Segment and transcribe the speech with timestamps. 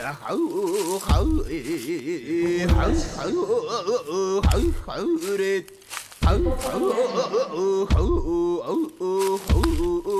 [0.00, 0.38] やはう
[0.98, 3.36] はうえはうはう
[4.40, 5.60] はうはうれ
[6.22, 6.88] はうはう
[7.84, 8.72] はうは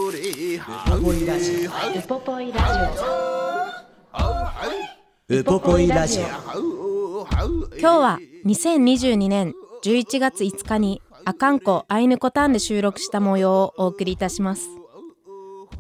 [0.05, 2.61] うれはうウポポイラ
[5.31, 6.25] ウポポイラジオ
[7.79, 14.69] 今日は2022年11月5日に阿寒湖アイヌコタンで収録した模様をお送りいたします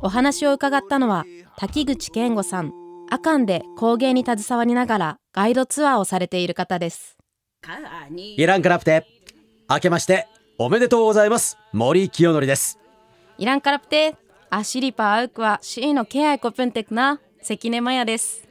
[0.00, 1.26] お話を伺ったのは
[1.58, 2.72] 滝口健吾さん
[3.12, 7.18] 阿寒で工芸に携わりながらガイドツアーをされている方です。
[8.16, 9.04] イランクラプテ
[9.68, 11.58] 明けましておめでとうございます。
[11.72, 12.78] 森清則です。
[13.36, 14.14] イランカラプテ
[14.48, 17.20] アシリパアウクはシーのケアイコプンテクな。
[17.42, 18.46] 関根マヤです。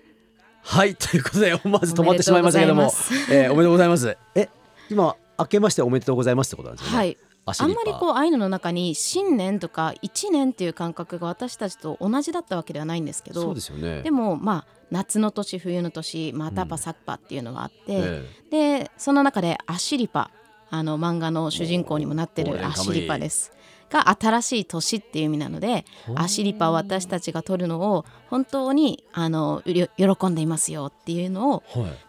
[0.61, 4.17] はいということで思わず止まってしまいましたけどもおめでとうございます。
[4.35, 4.49] え
[4.89, 6.97] 今明けましておめでとうございますってことなんですよね。
[6.97, 7.17] はい
[7.57, 14.01] あんまりこうアイヌの中に新年とか1年っていう感覚が私たちと同じだったわけではないんですけどそうですよね。
[14.01, 20.31] でもまあ夏の年冬の年またパサッパっていうのがあって、えでその中でアシリパ
[20.71, 23.51] あの漫画の主人公にもなってるアシリパです。
[23.89, 25.83] が新しい年っていう意味なので
[26.15, 31.63] アシリパを私たちが取るのを本当にあの喜んでいますよっていうのを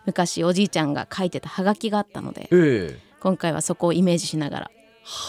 [0.04, 3.10] 昔おじいちゃんが書いてたハガキがあったのでええ。
[3.20, 4.70] 今回はそこをイメージしながら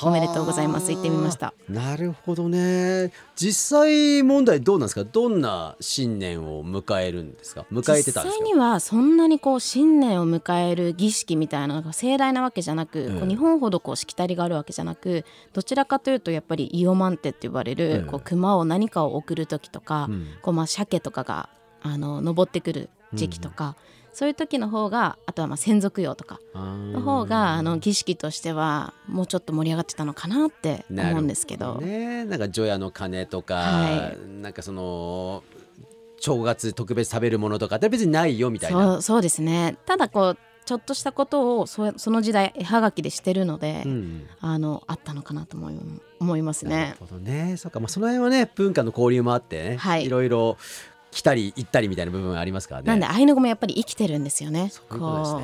[0.03, 0.89] おめでとうございます。
[0.89, 1.53] 言ってみました。
[1.69, 3.11] なるほどね。
[3.35, 5.03] 実際問題どうなんですか？
[5.03, 7.65] どんな新年を迎えるんですか？
[7.71, 8.23] 迎えてたんですか？
[8.25, 13.19] 実際にはそんなにこう新年を迎える儀式みたいなのが盛大なわけじゃなく、ええ。
[13.19, 17.99] こう日本ほどこうしきたりがあるわけじゃなくどちらかというとやっぱりイオマンテって呼ばれる、ええ。
[18.01, 20.27] こう熊を何かを送る時とか、うん。
[20.41, 21.49] こうまあ鮭とかが
[21.81, 23.75] あの登ってくる時期とか、
[24.13, 31.75] そういう時の方があとはまあ先祖供養とかの方があの儀式としてはもうちょっと盛り上がってたのかなって思うんですけど。
[31.75, 34.11] ねなんか除夜の鐘とか、は
[34.41, 35.43] なんかその
[36.19, 39.01] 正月特別食べるものとかって別にないよみたいな。
[39.01, 39.77] そうですね。
[39.85, 44.27] ただこうちょっとしたことをそその時代絵はがきでしてるので、うん。
[44.39, 45.79] あのあったのかなと思い
[46.19, 47.05] 思いますなねる。
[47.05, 47.55] ほどね。
[47.57, 50.57] そうか、まあその辺はね文化の交流もあってね、はいろいろ
[51.11, 52.87] 来たり行ったりみたいな部分ありますからね。
[52.87, 54.69] なんでアイヌ語もやっぱり生きてるんですよね。
[54.69, 55.41] そう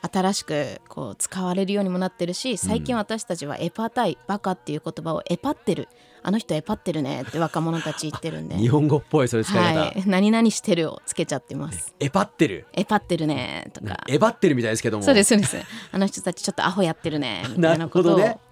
[0.00, 5.88] 新しくこう使われるようにもなってるし最近私たちはエパタイ、バカっていう言葉をエパってる。
[6.22, 7.22] あの人エパってるね。
[7.22, 8.56] って若者たち言ってるんで。
[8.58, 9.80] 日本語っぽいそれ使い方。
[9.80, 11.94] はい、何々してるをつけちゃってます。
[11.98, 12.66] エパってる？
[12.74, 13.70] エパってるね。
[13.72, 14.04] とか。
[14.08, 15.04] エバってるみたいですけども。
[15.04, 15.56] そうですそうです。
[15.90, 17.44] あの人たちちょっとアホやってるね。
[17.56, 18.47] みたいなことをなるほどね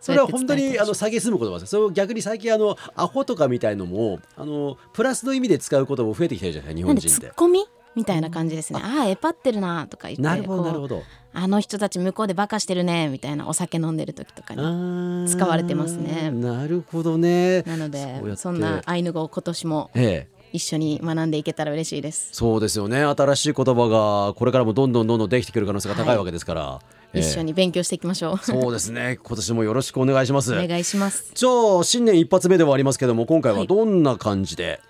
[0.00, 1.70] それは本当にあの伝えてほしい蔑む言葉です。
[1.70, 7.20] それを逆に最近あのアホとかみたいのもあのプラスの意味で使う言葉も増えてきてるじゃない日本人って。
[7.20, 7.64] ツッコミ
[7.96, 11.02] みたいな感じですねああエパってるなとか言ってなるほどなるほど。
[11.32, 17.62] あの人たち向こうでバカしてるねみたいなお酒飲んでる時とかに使われてますねなるほどね。
[17.62, 20.40] なのでそんなアイヌ語を今年もええ。
[20.52, 28.38] 一緒に学んでいけたら嬉しいです、そうですよね新しい言葉がこれからもどんどんどんどんできてくる可能性が高いわけですから、ええ一緒に勉強していきましょう。
[28.38, 29.18] そうですね。
[29.24, 30.52] 今年もよろしくお願いします。
[30.52, 31.30] お願いします。
[31.34, 31.48] じゃ
[31.80, 34.80] あ新年一発目ではありますけども今回はどんな感じで、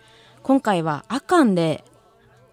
[0.42, 1.84] 今回は阿寒で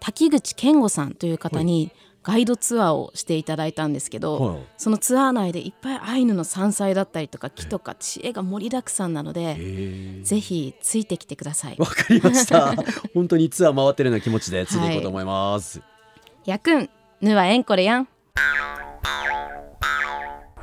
[0.00, 1.90] 滝口健吾さんという方に
[2.22, 4.58] ガイドツアーをしていただいたんですけど、はい。
[4.76, 10.20] そのツアー内でいっぱいアイヌの山菜だったりとか木とか知恵が盛りだくさんなので、え。
[10.22, 11.76] ぜひついてきてください。
[11.78, 12.74] わかりました。
[13.14, 15.80] 本当にツアー回ってるような気持ちでついていこうと思います、
[16.44, 16.90] やくん
[17.20, 18.08] ぬはえんこれやん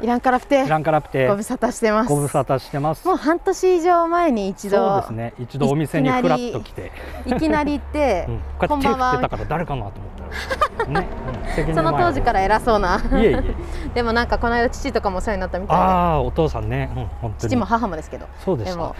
[0.01, 3.07] イランカラプテイランカラプテご無沙汰してますご無沙汰してます。
[3.07, 5.33] もう半年以上前に一度そうですね。
[5.39, 6.91] 一度お店にフラッと来て、
[7.25, 11.07] いきなり行って、 うん、こうやって手振ってたから誰かなと思ったら、ね、
[11.67, 13.43] うん、 その当時から偉そうないえいえ。
[13.95, 15.81] でもなんかこの間父とかもお世話になったみたいあ
[16.15, 17.33] あ、お父さんね、うん、本当に。
[17.33, 18.95] で父も母もですけどそうでしたでも。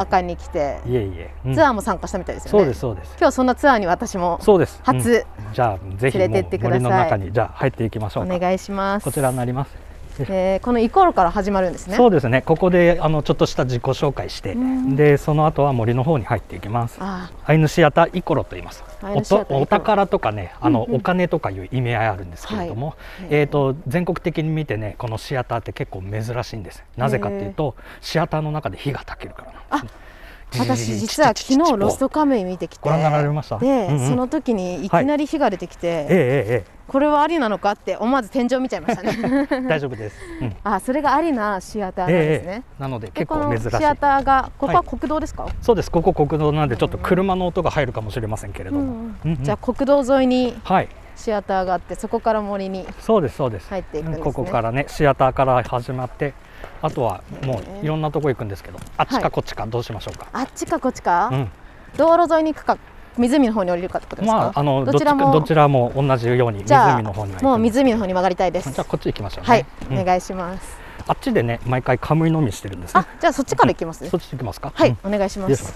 [0.00, 1.30] 赤に来ていえいえ。
[1.44, 3.16] うんツアーも参加したみたいですよね、そうですそうです。
[3.18, 4.80] 今日そんなツアーに私もそうです。
[4.86, 8.34] うん初じゃあぜひ連れてってください森の中にじゃあ入っていきましょうか。
[8.34, 9.87] お願いしますこちらになります。
[10.28, 12.42] えーこのイコールから始まるんですねそうですね。
[12.42, 16.98] ここであのちょっとした自己紹介して、んでその後は森の方に入っていきます。
[17.00, 18.84] あアイヌシアターイコロと言います。
[19.02, 22.96] おとお宝とかね、あの、うんうんお金とかいう意味合いあるんですけれども、はい
[23.30, 26.84] えっ、と全国的に見てね、このシアターって結構珍しいんです。
[26.96, 30.07] なぜかっていうと、シアターの中で火が焚けるからなんですね。
[30.52, 32.80] 私実は昨日ロストカムイ見てきて。
[32.82, 33.58] ご覧になられました？
[33.58, 39.46] で、その時にいきなり火が出てきて、えええこれはありなのかって思わず天井見ちゃいましたね。
[39.68, 40.56] 大丈夫です、うん。
[40.64, 42.82] あそれがありなシアターなんですね、ええ。
[42.82, 43.76] なのでで結構珍しい。
[43.76, 44.88] シアターがここははい。
[44.88, 45.90] 国道ですか、そうです。
[45.90, 49.10] ここ国道なんでちょっと車の音が入るかもしれませんけれども、
[49.42, 50.88] じゃあ国道沿いにはい。
[51.14, 53.68] シアターがあってそこから森にそうですそうです。
[53.68, 54.24] 入っていくんですね。
[54.24, 56.32] ここからねシアターから始まって
[56.80, 61.50] あとはもういろんなとこ行くんですけどあっちかこっちかどうしましょうか、あっちかこっちか、うん。
[61.96, 62.78] 道路沿いに行くか
[63.16, 65.32] 湖の方に降りるかってことですか、まああのどっちらも。
[65.32, 68.70] どちらも同じように湖の方にもう湖の方に曲がりたいです。
[68.70, 69.48] じゃあこっち行きましょうね。
[69.48, 69.98] はい、うん。
[69.98, 70.78] お願いします。
[71.06, 73.00] あっちでね毎回カムイ飲みしてるんですね。
[73.00, 74.10] あじゃあそっちから行きますね。
[74.10, 74.72] そっち行きますか？
[74.74, 75.14] はい、うん。
[75.14, 75.74] お願いします。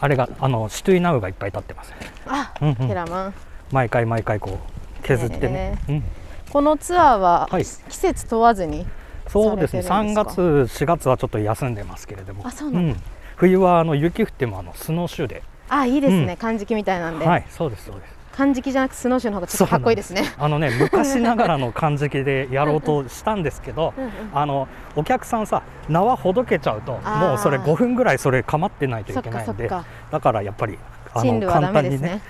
[0.00, 1.92] あれがあのシトゥイナウがいっぱい立ってます
[2.26, 2.74] あ、うんうん。
[2.74, 3.34] ヘラマン。
[3.70, 4.58] 毎回毎回こ
[5.00, 6.04] う削ってね、うん、
[6.50, 7.64] このツアーははい。
[7.64, 8.86] 季節問わずに、
[9.32, 9.80] そうですね。
[9.80, 10.84] 3されてるんですか？
[10.84, 12.46] 月4月はちょっと休んでますけれども。
[12.46, 12.94] あそうなんだ。
[12.94, 13.02] ん。
[13.36, 15.42] 冬はあの雪降ってもあのスノーシューで。
[15.68, 16.36] あいいですね、うん。
[16.36, 18.12] 漢字記みたいなんで、はいそうですそうです。
[18.32, 20.24] 漢字記じゃなくてスノーシューの方がちょっとかっこいいですね。
[20.38, 24.10] あのね昔ながらの漢字記でやろうとしたんですけど うんうん。
[24.32, 29.84] あのお客さんさ縄ほどけちゃうともうそれ5分ぐらいそれ構ってないといけないんでだ
[30.20, 30.78] からやっぱり
[31.14, 32.20] あの進路はダ簡単にね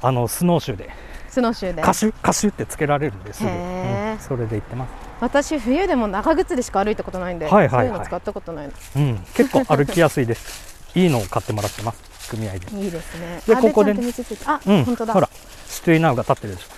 [0.00, 0.90] あのスノーシューで
[1.28, 1.82] スノーシューで。
[1.82, 3.42] カシュカシュってつけられるんです。
[3.42, 4.90] ぐ、うんそれで行ってます、
[5.20, 7.70] 私冬でも長靴でしか歩いたことないんで、はいはいはい。
[7.70, 8.72] そういうの使ったことないの。
[8.96, 10.78] うん、結構歩きやすいです。
[10.94, 12.30] いいのを買ってもらってます。
[12.30, 12.58] 組合で。
[12.72, 13.40] いいですね。
[13.44, 14.44] あでここでちゃんと道ついて。
[14.46, 14.84] あ、うん。
[14.84, 15.14] 本当だ。
[15.14, 15.28] ほら
[15.68, 16.68] シトゥイナウが立ってるでしょ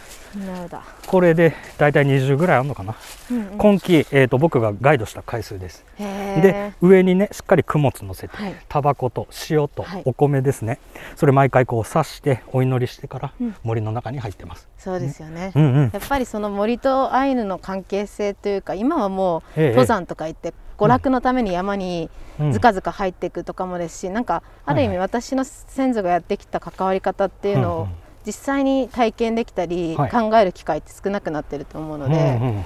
[1.06, 2.94] これでだいたい20ぐらいあるのかな、
[3.30, 5.84] うんうん、今季、えー、と僕がガイドした回数です。
[5.98, 8.54] で上にねしっかり供物乗せて、はい。
[8.68, 10.02] タバコと塩とはい。
[10.04, 10.78] お米ですね、
[11.16, 13.56] それ毎回こう刺してお祈りしてからうん。
[13.62, 15.90] 森の中に入ってます、そうですよね、うんうん。
[15.92, 22.52] やっぱりその森とアイヌの関係性というか今はもうええ登山とか行って娯楽のために山にうん。
[22.52, 24.98] ずかずか入っていくとかもですし、なんかある意味はい。
[24.98, 27.90] 私の先祖がやってきた関わり方っていうのをうんうん
[28.26, 30.10] 実際に体験できたりはい。
[30.10, 32.64] 考える機会って少なくなってると思うので、うんうんうん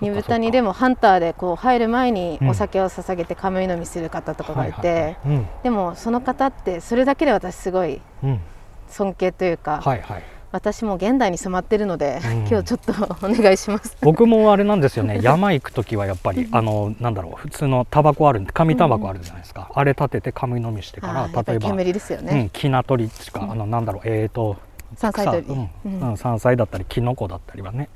[0.00, 5.16] 二豚にでもハンターでこう入る前にうんお酒を捧げてカムイ飲みする方とかがいて、
[5.64, 8.40] でもその方ってそれだけで私すごいうん。
[8.88, 10.22] 尊敬というか、はいはい。
[10.50, 12.32] 私も現代に染まってるので、うん。
[12.48, 12.92] 今日ちょっと
[13.26, 13.96] お願いします。
[14.00, 15.18] 僕もあれなんですよね。
[15.22, 22.40] 山行く時はやっぱりあのなんだろう普通のタバコあるんで紙タバコあるじゃないですか、あれ立ててカムイ飲みしてから例えば煙ですよね。
[22.40, 24.56] うん、きな取りとか、あのなんだろうえーと
[24.98, 25.52] 山菜採り草
[25.84, 25.88] う。
[26.12, 26.16] ん。
[26.16, 27.88] 山菜だったりきのこだったりはね。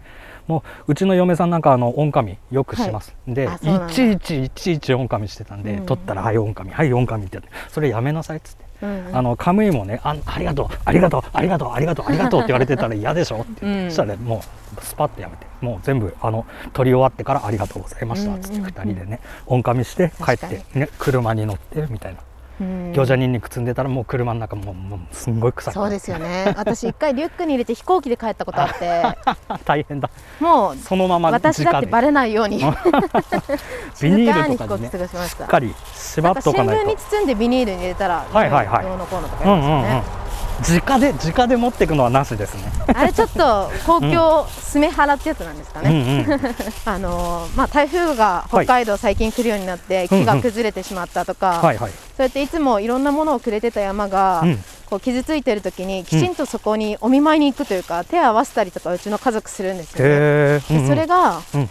[0.49, 3.93] もううちの嫁さんなんかあのオンカミよくします、であそうなんだ。
[3.93, 9.17] いちいちいちいちオンカミしてたんで、うん取ったら「はいオンカミはいオンカミ」ってやってそれやめなさいっつって、うんうん。
[9.17, 13.89] あのカムイもねあ「ありがとうありがとうありがとうありがとうありがとう」って言われてたら嫌でしょって、うん。
[13.89, 14.43] そしたらも
[14.77, 15.47] うスパッとやめて。
[15.61, 22.19] もう全部あの取り終わってから「ありがとうございました」っつってうんうんうん2人でねオンカミして帰って、ね、車に乗ってみたいな。
[22.61, 22.93] うん。
[22.93, 26.53] 餃子にんにく積んでたらもう車の中もうもうすんごい臭くそうですよね。
[26.57, 29.03] 私一回リュックに入れて飛行機で帰ったことあって、
[29.65, 30.11] 大変だ。
[30.41, 32.59] もうそのまま私だってバレレないように。
[34.01, 36.83] ビニ静ールとかにねしっかり縛っとかないと。
[36.83, 38.85] 聞に包んでビニールに入れたら、はいはいはい。
[38.85, 39.83] どうのこうのとかうんうんうん。
[39.83, 40.23] 言いますよね。
[40.63, 42.71] 直で直で持っていくのはなしですね。
[42.95, 46.27] あれちょっと公共スメハラってやつなんですかうんね。
[46.29, 46.41] うん。
[46.85, 54.65] あのーまあ台風が北海道最近来るようになって木が崩れてしまったとか、はいはいそうやっていつもいろんなものをくれてた山が、うん。
[54.87, 60.61] こう傷ついてる時にきちんとそこにお見舞いに行くというか、手を合わせたりとかうちの家族するんですよね。
[60.61, 61.71] でそれが、うん。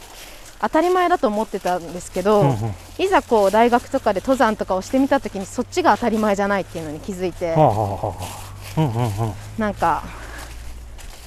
[0.60, 2.50] 当たり前だと思ってたんですけど、うん。
[2.50, 7.56] うんいざこう大学とかで登山とかをしてみた時にそっちが当たり前じゃないっていうのに気づいて、
[9.58, 10.04] なんか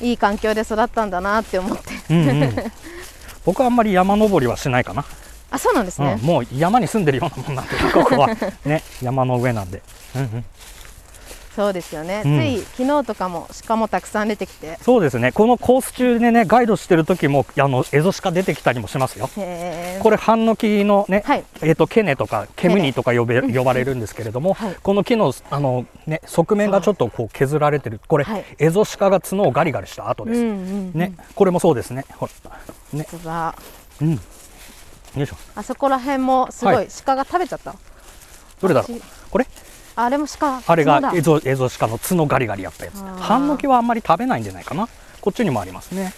[0.01, 1.83] いい環境で育ったんだなって思って。
[2.11, 2.57] うんうん。
[3.45, 5.05] 僕はあんまり山登りはしないかな、
[5.55, 8.29] あそうなんですね、うん、もう山に住んでるようなもんなんで ここは。
[8.65, 9.83] ね山の上なんで、
[10.17, 10.45] うんうん、
[11.55, 12.41] そうですよね、うん。
[12.41, 14.77] つい昨日とかも鹿もたくさん出てきて。
[14.83, 15.31] そうですね。
[15.31, 19.31] このコース中でねガイドしてる時もあのエゾシカ出てきたりもしますよ。
[20.01, 21.45] これハンノキのね、はい。
[21.63, 24.77] えー、とケネとかケムニとか呼べ呼ばれるんですけれども、はい。
[24.83, 28.01] この木のあの、ね、側面がちょっとこう削られてる。
[28.09, 28.45] これ、はい。
[28.59, 30.93] エゾシカが角をガリガリした跡です、うんうんうん。
[30.95, 32.05] ね、これもそうですね。
[32.17, 33.07] ほらね。
[34.01, 34.21] うん
[35.17, 35.37] よいしょ。
[35.55, 36.89] あそこら辺もすごい、はい。
[37.05, 37.75] 鹿が食べちゃった？
[38.61, 38.99] どれだろう？
[38.99, 39.47] 私これ？
[39.97, 40.63] あれも鹿。
[40.67, 43.03] あれがエゾエゾシカの角ガリガリやったやつ。
[43.03, 44.89] ハンノキはあんまり食べないんじゃないかな？
[45.21, 46.13] こっちにもありますね。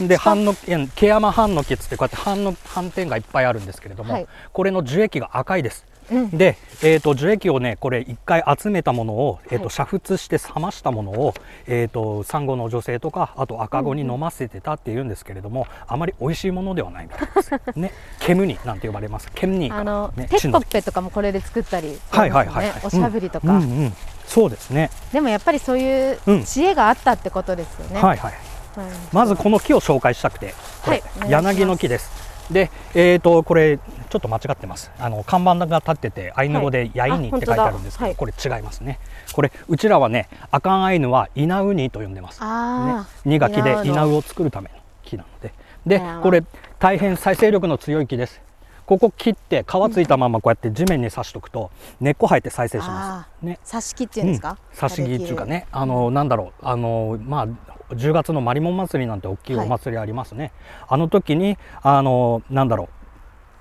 [0.00, 4.26] うんでハンノキ毛山ハンノキっつってこうやって斑の斑点がいっぱいあるんですけれども、はい。
[4.52, 6.30] これの樹液が赤いですうん。
[6.30, 11.34] で、えー、と樹液をねこれ一回集めたものを、えー、とはい煮沸して冷ましたものを、
[11.66, 17.52] えー、とサンゴの女性とかあと赤子に飲ませてたっていうんですけれども、あまり美味しいものではないみたいです。
[17.78, 19.30] ね、ケムニなんて呼ばれます。
[19.34, 19.78] ケムニか。
[19.78, 22.80] あの、ね、テッコッペとかもこれで作ったりしますはいはいはいはい。
[22.82, 23.62] おしゃぶりとか、うんうん。
[23.62, 23.96] うん
[24.26, 24.90] そうですね。
[25.12, 26.44] でもやっぱりそういううん。
[26.44, 28.32] 知恵があったってことですよね、はいはい。
[28.78, 31.02] うんまずこの木を紹介したくて、はい。
[31.28, 32.10] 柳の木です。
[32.50, 33.78] で、えー、とこれ
[34.14, 34.92] ちょっと間違ってます。
[35.00, 39.00] あの看板が立っててアイヌ語でヤイニって書いてあるんですけど、あこれ違いますね。
[39.32, 42.40] これうちらはね、アカンアイヌはイナウニと呼んでます。
[42.40, 42.46] ね。
[42.48, 45.52] あ、二が木でイナウを作るための木なので、
[45.84, 46.44] でこれ
[46.78, 48.40] 大変再生力の強い木です。
[48.86, 53.44] ここ切って皮ついたままこうやって地面に刺しとくと根っこ生えて再生します。
[53.44, 53.58] ね。
[53.64, 57.48] 挿し木っていうんですか、刺し木っていうかね、あのなんだろう、あのまあ
[57.94, 60.52] 10月のマリモン祭りなんて大きいお祭りありますね。
[60.88, 62.88] あの時にあのなんだろう、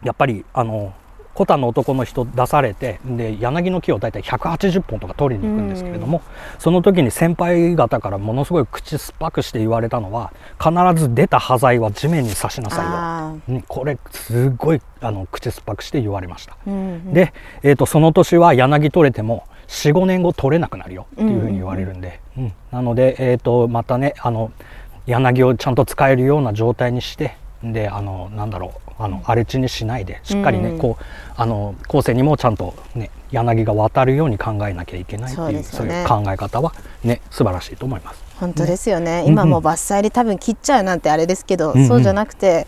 [0.03, 0.93] やっぱりあの
[1.33, 6.21] コタの男の人出されてで柳の木を大体180本とか取りに行くんですけれども、
[6.59, 13.57] その時に先輩方からものすごい口酸っぱくして言われたのは必ず出た端材は地面に刺しなさあいよ。
[13.57, 16.55] うんこれすごいあの口酸っぱくして言われました。
[16.67, 17.13] ーうんうん。
[17.13, 17.33] で、
[17.63, 22.53] えー、とその年は柳取れても45年後取れなくなるよっていうふうに言われるんで、うん。
[22.71, 24.51] なので、えー、とまたねあの
[25.07, 27.35] 柳をちゃんと使えるような状態にして
[27.71, 31.03] であのなんだろうあの荒れ地にしないでしっかりね、うんこう
[31.35, 36.01] あの後世にもちゃんとね柳が渡るように考えなきゃいけないっていうそうね。
[36.01, 38.21] いう考え方はね素晴らしいと思います。
[38.39, 39.21] 本当ですよね。
[39.21, 42.67] ん今もう伐採で多分切っちゃうなんてあれですけど、うんうんそうじゃなくて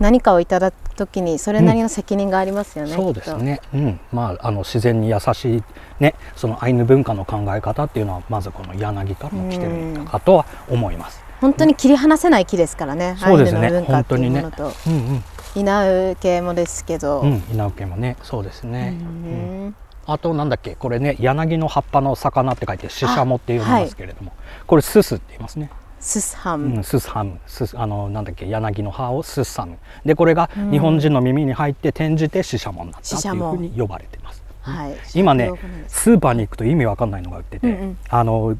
[0.00, 4.00] 何かをいただく時にそれなりの責任がありますよね、そうですね、うん。
[4.12, 5.62] まあ、あの自然に優しい、
[6.00, 11.27] ね、そのアイヌ文化の考え方っていうのはまずこの柳からも来てるのかとは思います。
[11.40, 13.60] 本当に切り離せない木ですからね、そうですね。
[13.60, 15.24] アイヌの文化っていうものと、うんうん。
[15.54, 18.96] 稲う系もですけど、うん、稲受けもね、そうですね。
[19.00, 19.76] うんうん。
[20.06, 24.32] あとなんだっけ、これね、柳の葉っぱの魚って書いて、シシャモって呼びますけれども。
[24.66, 25.70] これススって言いますね。
[26.00, 29.78] ススハうム、ん、ススハム、スス、あの、なんだっけ、柳の葉をススハム。
[30.04, 34.42] で、これが日本人の耳に入って転じてシシャモになったっていうふうに呼ばれてます。
[34.68, 35.50] はい、今ね
[35.86, 37.98] スーパーに行くと意味わかんないのが売ってて、うんうん。
[38.08, 38.56] あの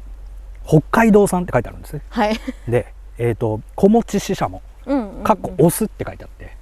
[0.69, 2.01] 北海道産って書いてあるんですね。
[2.11, 4.61] はい、で、えっ、と小餅ししゃも、
[5.23, 6.55] かっこオスって書いてあって、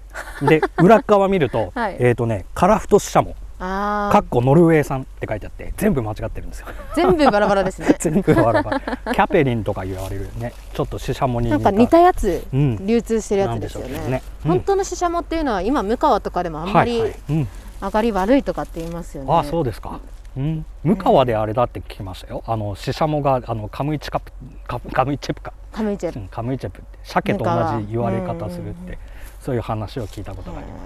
[0.45, 1.97] で裏側見ると、 はい。
[1.99, 6.67] えっ、とねカラフトししゃも、かっこノルウェー産って書いてあって全部間違ってるんですよ。
[6.95, 7.95] 全部バラバラですね。
[7.99, 8.79] 全部バラバラ。
[8.79, 12.87] キャペリンとか言われるね、ちょっとししゃもになんか似たやつ、うん。
[12.87, 13.99] 流通してるやつですよね。
[14.07, 14.21] ね。
[14.45, 14.51] うん。
[14.51, 17.19] 本当のシシャモっていうのは今向川とかでもあんまりはいはい。
[17.29, 17.47] うん、
[17.81, 19.99] 上がり悪いとかって言いますよね、あそうですか。
[20.37, 22.43] うん、向川であれだって聞きましたよ。
[22.45, 24.31] あのししゃもがあのカムイチカプ
[24.67, 25.51] カカムイチェプか。
[25.71, 27.51] カムイチェうんカムイチェプって鮭と同
[27.81, 28.99] じ言われ方するって、
[29.41, 30.81] そういう話を聞いたことがあります。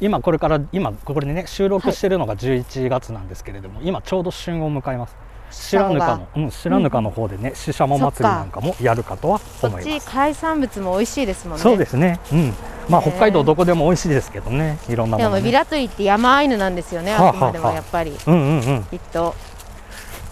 [0.00, 5.16] 今これから今これね収録してるのが11月なんですけれども、今ちょうど旬を迎えます。
[5.50, 10.10] 白ぬかの、うん、白ぬかの方でね、ししゃも祭りなんかもやるかとはそっち思います。
[10.10, 12.18] 海産物も美味しいですもんねそうですね。
[12.32, 12.54] うん。
[12.88, 15.58] まあね北海道どこでも美味しいですけどね、いろんなもの、でもビね。
[15.58, 18.84] ラトリって山アイヌなんですよねはああくまでもはあやっぱりうんうんうん。
[18.84, 19.34] きっと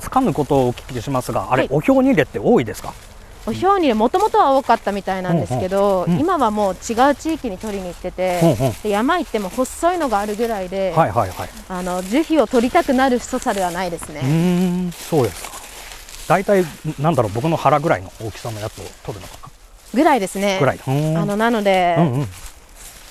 [0.00, 2.92] つかぬことをお聞きしますが、あれ、はいお経に入れって多いですか？
[3.44, 11.48] お表にもともとは多かったみたいなんですけど、うんうんうん今はもう違う地域に取りに行ってて、うんうんで山行っても細いのがあるぐらいで、はいはいはい。
[11.68, 15.52] あの樹皮を取りたくなる太さではないですうね、ーん、そうですか。
[16.28, 16.64] 大体
[17.00, 19.50] なんだろう僕の腹ぐらいの大きさのやつを取るのか
[19.94, 20.60] ぐらいですねな。
[20.60, 20.76] ぐらい。
[20.76, 22.26] うーんあのなので、うんうん。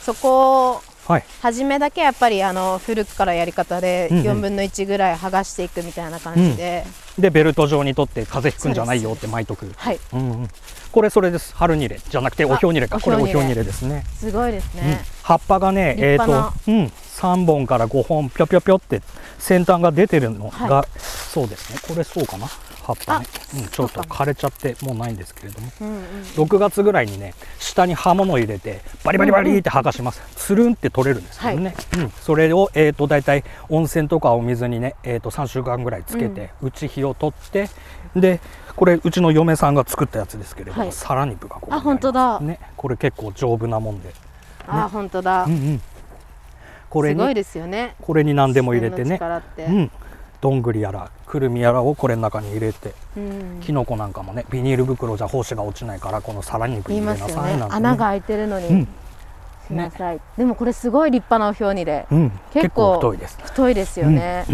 [0.01, 1.23] そこをはい。
[1.41, 6.85] 初めだけやっぱりあの古くからやり方でうんうん4分の1ぐらい剥がしていくみたいな感じで、
[7.17, 9.71] でベルト状に取って風邪ひくんじゃないよって巻いとく。
[9.75, 10.47] はいうんうん。
[10.91, 11.55] これそれです。
[11.55, 12.97] 春ニレじゃなくてお経ニレか。
[12.97, 14.03] おこれお経ニレ経ニレですね。
[14.15, 19.01] すごいですうんね、葉っぱがね、えっ、と立派、うん、3本から5本ぴょぴょぴょって
[19.39, 21.79] 先端が出てるのが、はそうですね。
[21.87, 22.47] これそうかな。
[22.81, 26.03] 葉っぱね、あうん、ちょっと枯れちゃってもうないんですけれども、うんうん。
[26.35, 37.69] 6月ぐらいにね下に刃物を入れてバリバリバリって剥がします、つるんって取れるんですけどね、うん、それを、えー、と大体温泉とかお水にね、えー、と3週間ぐらいつけて、内火を取って
[38.15, 38.39] で
[38.75, 40.91] これうちの嫁さんが作ったやつですけれども、はい。
[40.91, 42.39] サラ肉がここにあ本当だ。
[42.39, 44.13] ね、これ結構丈夫なもんで、
[44.67, 45.81] あ本当だ、うんうん、
[46.89, 47.95] これにすごいですよね。
[48.01, 49.19] これに何でも入れてね。
[49.57, 49.91] うん
[50.41, 53.59] どんぐりやらくるみやらをこれの中に入れてうん。
[53.61, 58.87] きのこなんかもねビニール袋じゃ胞子が落ちないからこのサラ肉に入れなさいなんて、ね、穴が開いてるのに、うん。
[59.67, 63.37] しなさい、でもこれすごい立派なお表にで、うん、結結構構太いです。
[63.41, 64.45] 太いですよね、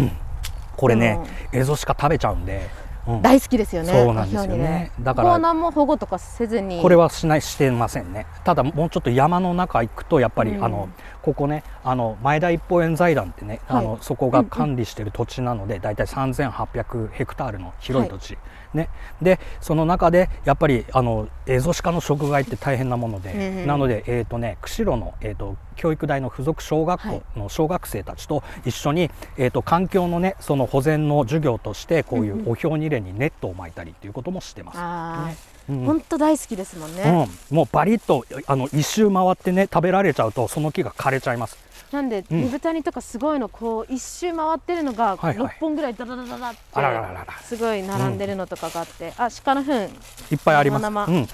[0.76, 1.18] これね
[1.52, 2.68] エゾシカ食べちゃうんで
[3.08, 3.22] うん。
[3.22, 4.92] 大好きですよね、そうなんですよね。
[5.00, 6.82] だからここ何も保護とかせずに。
[6.82, 8.26] これはしないしてませんね。
[8.44, 10.64] ただもうちょっと山の中行くとやっぱり、うん。
[10.64, 10.88] あの
[11.22, 13.78] ここねあの前田一方園財団ってね、はい。
[13.78, 18.38] あのそこが管理してる土地なので、だいたい3800ヘクタールの広い土地、
[18.74, 18.88] ね、
[19.20, 34.78] でその中でやっぱりあのエゾシカの食害って大変なもので、うんうんなので、えーとね、釧路の、えー、と教育大の附属小学校の小学生たちと一緒に、えー、と環境のねその保全の授業としてこういうおひょうにれにネットを巻いたりっていうこともしてます。
[34.78, 35.52] あねー。
[35.52, 41.58] うん本当大好きですもんね、うん、もうバリッとあの一周回ってね食べられちゃうとその木が枯れちゃいます。
[41.92, 42.42] なんでうん。
[42.42, 45.48] 二豚にとかすごいのこう一周回ってるのがはいはい。
[45.56, 47.32] 6本ぐらいダダダダダってあららららら。
[47.42, 49.90] すごい並んでるのとかがあって、あ鹿の糞。
[50.30, 50.82] いっぱいあります。
[50.82, 51.20] 生々。
[51.20, 51.28] うん。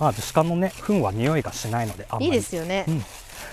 [0.00, 2.26] まあ、鹿のね糞は匂いがしないのであんまり。
[2.26, 3.04] いいですよね、うん。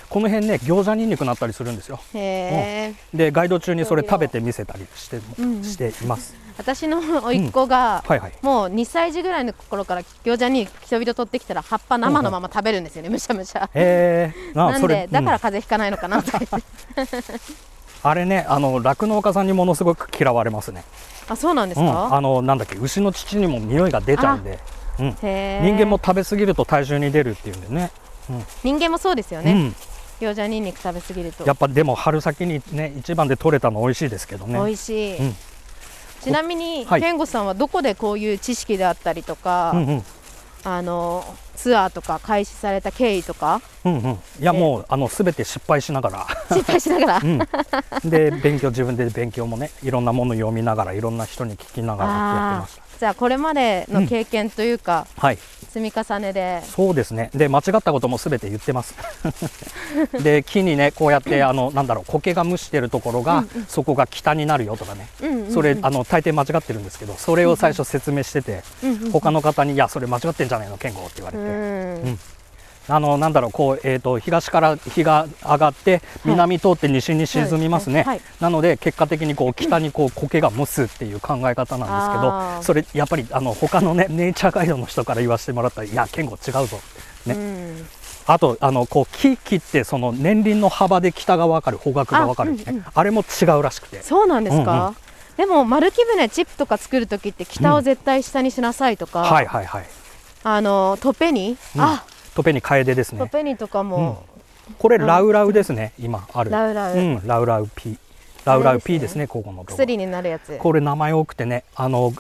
[0.09, 1.99] この辺ね餃子にんにくなったりするんですよ。
[2.13, 5.63] へえ、でガイド中にそれ食べて見せたりして,、うんうん。
[5.63, 8.03] しています私の甥っ子が、
[8.41, 13.69] もう2歳児ぐらいの頃から餃子に人々取ってきたら葉っぱ生のまま食べるんですよね、むしゃむしゃ。
[13.73, 15.39] へえなんでだからうん。
[15.39, 17.21] 風邪ひかないのかなとか言って、
[18.03, 20.83] あれねあの酪農家さんにものすごく嫌われますね、
[21.29, 24.59] あそうなんですうん、か、あのなんだっけ牛の乳にも匂いが出ちゃうんで、
[24.99, 27.91] うん、人間も食べ過ぎると体重に出るっていうんでね。
[28.63, 29.75] 人間もそうですよね、うん、
[30.25, 31.43] 餃子にんにく食べ過ぎると。
[31.45, 34.53] やっぱでも春先にね一番で取れたの美味しいですけどね。
[34.53, 35.35] 美味しい、うん
[36.23, 37.01] ちなみに、はい。
[37.01, 40.03] 健吾さんはどこでこういう知識であったりとか、うんうん。
[40.63, 41.23] あの
[41.55, 43.61] ツアーとか開始された経緯とか？
[43.83, 47.39] うんうん、いやでもうあの全て失敗しながら、 失敗しながら、うん、
[48.09, 52.23] で勉強自分で勉強もねいろんなもの読みながらいろんな人に聞きながらやって
[52.57, 52.81] あました。
[52.81, 52.99] ー。
[52.99, 55.39] じゃあこれまでの経験というか、はい
[55.71, 56.61] 積み重ねで。
[56.63, 57.29] そうですね。
[57.33, 58.93] で間違ったことも全て言ってます。
[60.21, 65.07] で木にねこうやってあのなんだろう苔が蒸してるところが、そこが北になるよとかね。
[65.21, 65.53] うんうんうん。
[65.53, 69.11] それあの大抵間違ってるんですけどそれを最初説明してて、うんうん。
[69.11, 71.51] 他の方に「いやそれ間違ってんじゃないの健吾」って言われて、うん。
[71.51, 72.19] うん
[72.91, 78.05] あのなんだろうこう、えー、と東から日が上がって南通って西に沈みますね、はい。
[78.07, 78.21] はい。
[78.39, 86.79] なので結果的にこう北にこう苔が蒸すっていう考え方なんですけど、それやっぱりあの他のね ネイチャーガイドの人から言わせてもらったら「いや健吾違うぞ」
[87.25, 87.33] ね。
[87.33, 87.87] うん。
[88.27, 92.63] あとあのこう木切ってその年輪の幅で北が分かる方角が分かるね。
[92.67, 94.01] あうんうんあれも違うらしくて。
[94.01, 94.95] そうなんですか、うんうん。
[95.37, 99.85] でも丸木舟チップとか作る時って北を絶対下にしなさいとか、はいはいはい。
[100.43, 101.81] あのトペニ、うん。
[101.81, 102.03] あ
[102.35, 103.19] トペに楓ですね。
[103.19, 104.23] トペニとかも、
[104.77, 106.51] これラウラウですね今ある。
[106.51, 106.97] ラウラウ。
[106.97, 107.97] うん、ラウラウ P
[108.45, 110.57] ラウラウ P ですねここの薬になるやつ。
[110.57, 112.13] これ名前多くてねあの、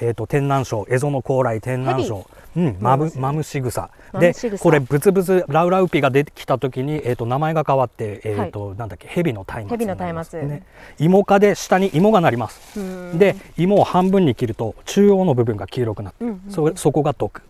[0.00, 3.90] えー、と天南賞蝦夷の高麗天南賞うん、マムマムシグサ。
[4.20, 10.42] でこれブツブツラウラウピが出てきた時に、えー、と名前が変わって、えーとなんだっけ蛇の松明蛇の松明。
[10.44, 10.62] ね、
[11.00, 12.78] 芋科で下に芋がなります。
[12.78, 13.18] うん。
[13.18, 17.42] で芋を半分に切ると中央の部分が黄色くなって、うんうんそそこが毒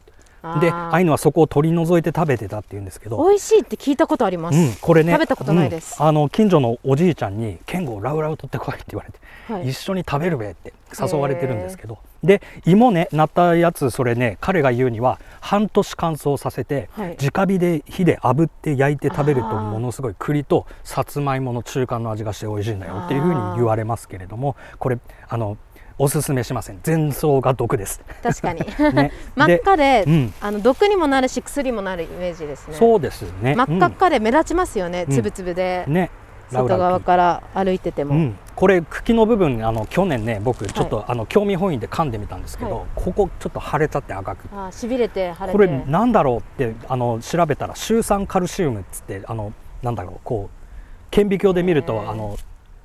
[0.45, 0.61] あー。
[0.61, 3.23] でアイヌはそこを取り除いて食べてたっていうんですけど。
[3.27, 5.97] 美味しいって聞いたことあります、うん、これね食べたことないです。
[5.99, 9.19] うんあの近所のおじいちゃんに「ケンゴラウラウ取ってこい」って言われて、
[9.53, 9.71] はい。
[9.71, 11.99] 一緒に食べるべって誘われてるんですけど。
[12.23, 17.17] で芋ねなったやつそれね彼が言うには半年乾燥させて、はい。
[17.23, 25.57] 直火で火で炙って焼いて食べるとものすごい栗とさつまいもの中間の味がして美味しいんだよっていうふうに言われますけれどもこれあの
[25.99, 26.81] おすすめしません。
[26.83, 28.01] 全草が毒です。
[28.23, 28.61] 確かに。
[28.95, 29.13] ね。
[29.37, 30.35] 真っで赤で、うん。
[30.41, 32.75] あの毒にもなるし薬にもなるイメージですね。
[32.75, 33.55] そうですね。
[33.55, 35.15] 真っ赤っかで目立ちますよね、うん。
[35.15, 36.11] つぶつぶで、うんね。
[36.51, 42.85] 外側から歩いてても、うん、これ茎の部分あの去年ね僕ちょっと、あの興味本位で噛んでみたんですけど、はい。
[42.95, 44.49] ここちょっと腫れちゃって赤く。
[44.55, 45.53] あしびれて腫れて。
[45.53, 49.53] これなんだろうってあの調べたらシュウ酸カルシウムっつってあの
[49.83, 50.65] なんだろうこう
[51.11, 52.37] 顕微鏡で見るとあの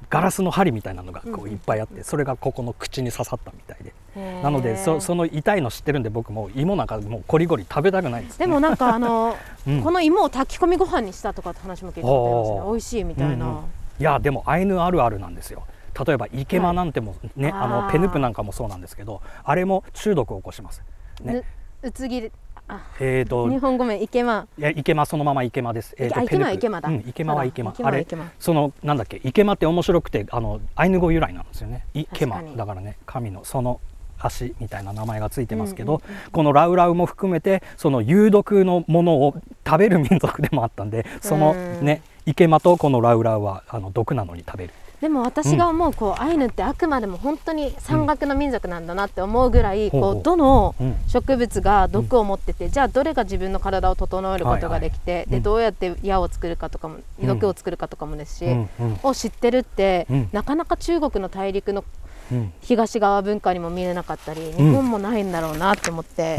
[0.09, 3.93] ガラスの針みたいなのがこういっぱいあってそれがここの口に刺さったみたいで。
[4.43, 9.83] なのでそその痛いの知ってるんで僕もう芋なんかもうコリゴリ食べたくないです、ね、でもなんかあの、 うん。
[9.83, 13.63] この芋を炊き込みご飯にしたとかって話も聞いたことありますね美味しいみたいな、うんうん。
[13.99, 15.63] いやでもアイヌあるあるなんですよ。
[16.05, 20.81] 例えばイケマなんてもね、ああーのペヌプなんかもそうなんですけどあれも中毒を起こします。
[21.21, 21.33] ね。
[21.33, 21.43] ぬ
[21.81, 22.31] うつぎ
[22.69, 25.95] あえーと日本語名イケマいやイケマそのままイケマです。
[25.97, 27.75] えーとあイケマはペヌプイケマだうん、イケマはイケマ。
[27.75, 31.85] そうだイケマはあれそのなんだっけイケマって面白くてあのアイヌ語由来なんですよね。
[31.93, 33.81] イケマ確かにだからね神のその
[34.19, 44.73] 足みたいな名前がついてますけど、うんうんこのラウラウも含めてその有毒のものを食べる民族でもあったんでそのうんねイケマとこのラウラウはあの毒なのに食べる。
[45.01, 50.95] でも私が思うこうアイヌってあくまでも本当に山岳の民族なんだなって思うぐらい、こうどのうん。
[51.07, 58.45] 植物が毒を持ってて、じゃあどれが自分の体を整えることができて、でどうやって矢を作るかとかも毒を作るかとかもですし、
[59.03, 60.29] を知ってるって、うん。
[60.31, 62.08] なかなか中国の大陸のうん
[62.61, 66.37] 東側文化にも見れなかったり日本もないんだろうなって思って、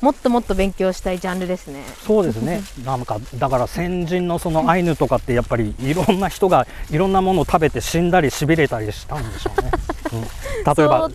[0.00, 1.82] もっともっと勉強したいジャンルですね。
[2.06, 2.62] そうですね。
[2.84, 9.70] なんかだから先人のそのアイヌとかってやっぱりいろんな人がいろんなものを食べて死んだりしびれたりしたんでしょうね、
[10.12, 11.10] うん、例えば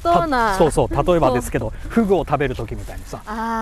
[0.57, 3.21] そうそう例えばですけどフグを食べる時みたいにさ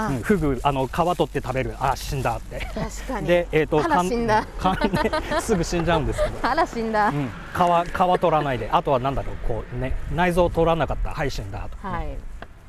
[0.10, 2.60] うん、フグあの皮取って食べるあ死んだって。
[2.74, 3.28] 確かに。
[3.28, 4.46] でえっ、とかん死んだ。
[4.60, 6.50] かんね すぐ死んじゃうんですけど。
[6.50, 7.10] あら死んだ。
[7.10, 8.70] うん、皮皮取らないで。
[8.72, 12.18] あとはなんだろうこうね内臓取らなかったはい死んだと、はい。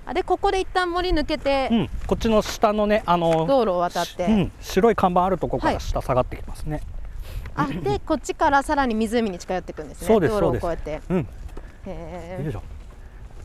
[0.05, 5.75] あでここで一旦森抜けて、うん、こっちの下のねあの道路を渡って、うん、白い看板あるとこかはい。
[5.75, 6.83] ら下下がってきますね、
[7.55, 10.07] あでこっちからさらに湖に近寄っていくんですね。
[10.09, 11.01] そうです道路をこうやって。
[11.09, 11.29] うん。
[11.87, 12.45] へー。
[12.45, 12.63] よいしょ。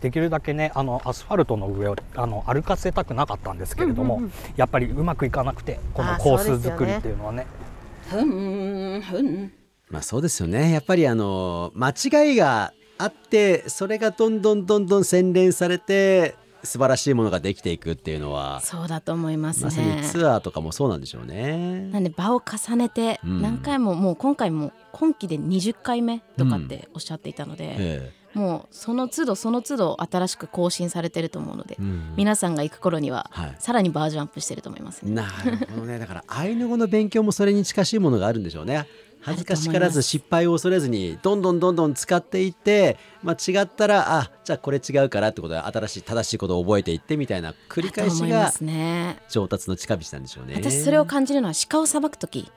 [0.02, 4.34] できるだけねあのアスファルトの上をあの歩かせたくなかったんですけれども、うんうんうん。
[4.56, 7.46] やっぱりうまくいかなくてこのコース作りっていうのはね。
[9.90, 10.72] まあそうですよね。
[10.72, 21.88] やっぱりあの間違いがあってそれがどんどんどんどん洗練されて素晴らしいものができていくっていうのはそうだと思いますまさにねツアーとかもそうなんでしょうね。
[21.92, 23.42] なんで場を重ねてうん。
[23.42, 32.14] 何回も、もう今回も今期で20回目とかっておっしゃっていたので、えもうその都度その都度新しく更新されてると思うので、えうん。
[32.18, 33.56] 皆さんが行く頃にははい。
[33.60, 35.12] さらにバージョンアップしてると思いますね。
[35.12, 36.00] なるほどね。
[36.00, 38.88] だからアイヌ語の勉強もそれに近しいものがあるんでしょうね
[39.28, 48.54] 恥ずかしからず失敗を恐れずにどんどんどんどん使っていって、まあ、違ったらあじゃあこれ違うからってことで新しい正しいことを覚えていってみたいな繰り返しが。
[49.30, 50.54] 上達の近道なんでしょうね。
[50.56, 52.50] 私それを感じるのは鹿をさばく時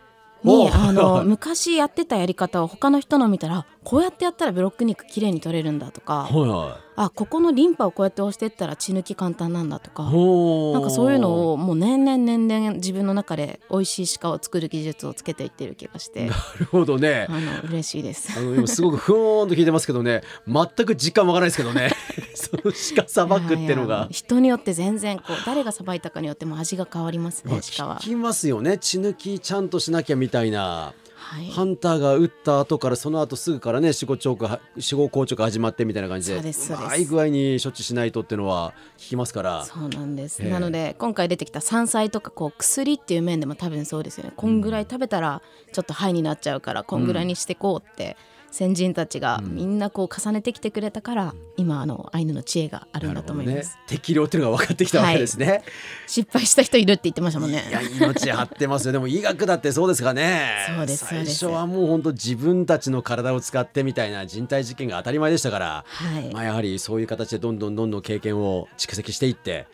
[0.44, 6.90] おにあの昔やってたやり方を他の人の見たらこうやってやったらブロック肉きれいに取れるんだとかはいはい。
[6.96, 16.26] あここのリンパをこうやって押していったら血抜き簡単なんだとかなんかそういうのをもう年々年々自分の中で美味しい鹿を作る技術をつけていってる気がして。
[16.26, 17.26] なるほどね。
[17.30, 18.38] あの嬉しいです。
[18.38, 20.22] あの今すごくふーんと聞いてますけどね。
[20.46, 21.90] 全く実感わからないですけどね。
[22.34, 23.96] その鹿さばくっていうのが。
[24.00, 27.96] や人によって全然こう誰がさばいたかによっても味が変わりますね鹿は。
[27.96, 28.00] 聞。
[28.00, 28.76] きますよね。
[28.76, 30.92] 血抜きちゃんとしなきゃみたいな
[31.30, 31.48] はい。
[31.48, 39.64] ハンターが撃った後からその後すぐからね死後チョークは死後硬直始まってみたいな感じでそうい具合に処置しないとっていうのは聞きますから。
[39.64, 40.50] そうなんです、ええ。
[40.50, 44.32] なので今回出てきた山菜とかこう薬っていう面でも多分そうですよね。
[44.34, 45.40] こんぐらい食べたら
[45.72, 48.16] ちょっと肺になっちゃうからこんぐらいにしてこうって
[48.50, 53.82] 先人たちがみんなこう重ねてきてくれたから、今あのアイヌの知恵があるんだと思います、ね。
[53.86, 55.62] 適量っていうのが分かってきたわけですね、
[56.06, 57.64] 失敗した人いるって言ってましたもんね。
[57.68, 58.92] いや命張ってますよ。
[58.92, 60.66] でも医学だってそうですかね。
[60.76, 61.36] そうですそうです。
[61.36, 69.66] 最初はもう本当自分たちの体を使ってみたいな人体実験が当たり前でしたから、はい、まあ、やはりそういう形でどんどんどんどん経験を蓄積していって、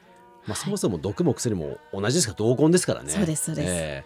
[0.46, 3.10] まあ、そもそも毒も薬も同じですから同根ですからね。
[3.10, 3.68] そうですそうです。
[3.68, 4.04] え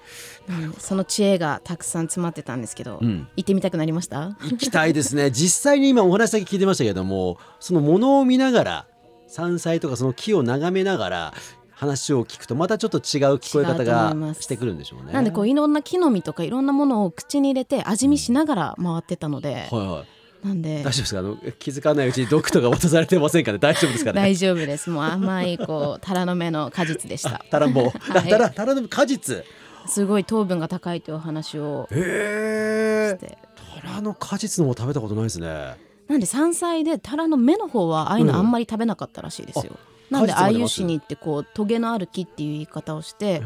[0.48, 3.28] うんその知恵がたくさん詰まってたんですけど、うん。
[3.36, 4.36] 行ってみたくなりました？
[4.42, 5.30] え行きたいですね。
[5.32, 8.86] 実際に今お話だけ聞いてましたけどもそのものを見ながら
[9.28, 11.34] 山菜とかその木を眺めながら
[11.72, 13.02] 話を聞くとまたちょっと違う
[13.36, 15.12] 聞こえ方がしてくるんでしょうね。
[15.12, 20.82] なんでこういろんな木の実とかいろんなものを口に入れて味見しながら回ってたので、はいはいなんで？
[20.82, 21.20] 大丈夫ですか？
[21.20, 23.58] あの気づかないうちに毒とか渡されてませんかね？
[23.58, 24.20] 大丈夫ですかね？
[24.20, 24.90] 大丈夫です。
[24.90, 27.44] もう甘いこうタラの芽の果実でした。
[27.50, 28.28] タランボ、はい。
[28.28, 29.44] タラタラの果実。
[29.86, 33.38] すごい糖分が高いというお話をして。
[33.82, 35.76] タラの果実のも食べたことないですね。
[36.08, 39.78] なんで山菜でタラの芽の方はああいうのあんまり食べなかったらしいですよ、
[40.10, 43.42] なんで果実までああいう市に行ってこうトゲのある木っていう言い方をして、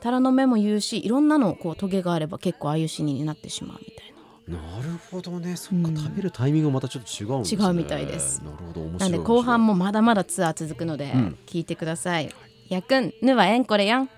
[0.00, 4.17] タラの芽も言うしいろんなのこうトゲがあれば結構ああいうシニになってしまうみたいな
[4.48, 5.56] なるほどね。
[5.56, 5.96] そっか、うん。
[5.96, 7.64] 食べるタイミングがまたちょっと違うんですね。
[7.64, 8.42] 違うみたいです。
[8.42, 11.38] なるほど面白いなんで後半もまだまだツアー続くのでうん。
[11.46, 12.34] 聞いてください、
[12.68, 14.08] やくんぬはえんこれやん。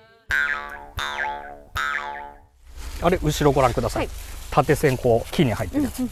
[3.02, 4.14] あれ後ろご覧ください、はい。
[4.50, 6.02] 縦線こう木に入ってるやつ、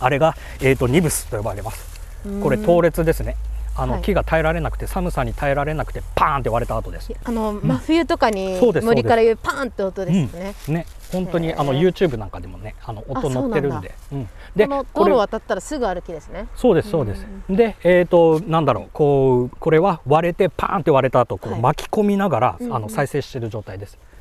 [0.00, 2.00] あれが、えー、とニブスと呼ばれます。
[2.42, 3.36] これ倒裂ですね
[3.76, 4.02] あの、はい。
[4.02, 7.12] 木が耐えられなくて寒さに耐えられなくてパーンって割れた後です。
[7.24, 10.54] あの真冬とかに森から言うパーンって音ですね。
[10.68, 10.86] ね。
[11.12, 13.94] 本当にあの YouTube なんかでもねあの音あ乗ってるんで。
[14.12, 16.46] うんこの道路渡ったらすぐ歩きですね。
[16.54, 21.58] そうですそうです、でえっ、となんだろうこうこれは割れてパーンって割れた後こはい。
[21.58, 22.74] う巻き込みながら、うんうん。
[22.76, 23.94] あの再生してる状態です。
[23.94, 24.13] でうん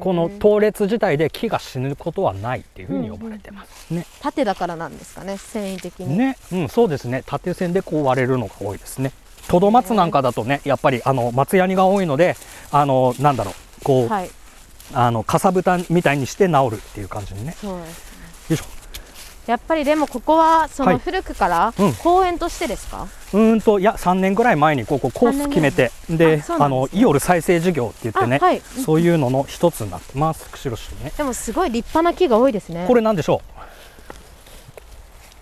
[0.00, 3.92] この倒裂自体で木が死ぬことはないっていうふうに呼ばれてます。
[3.92, 4.06] ね。
[4.20, 6.16] 縦だからなんですかね繊維的に。
[6.16, 7.22] ね、うん、そうですね。
[7.26, 9.12] 縦線でこう割れるのが多いですね。
[9.48, 12.36] トドマツなんかだとねやっぱりあの松ヤニが多いので
[12.70, 14.30] あのなんだろうこう、はい。
[14.94, 17.56] あのかさぶたみたいにして治るっていう感じにね。
[17.58, 18.12] そうです。
[18.50, 18.81] よいしょ
[19.46, 20.94] やっぱりでもここはそはい。
[20.94, 21.92] の古くからうん。
[21.94, 23.08] 公園としてですか？
[23.32, 28.60] うーんといや3年ぐらい前にここコース決めてであのイオル再生事業って言ってね、あはい。
[28.60, 31.12] そういうのの一つになってます釧路市ね。
[31.16, 32.84] でもすごい立派な木が多いですね。
[32.86, 33.62] これなんでしょう？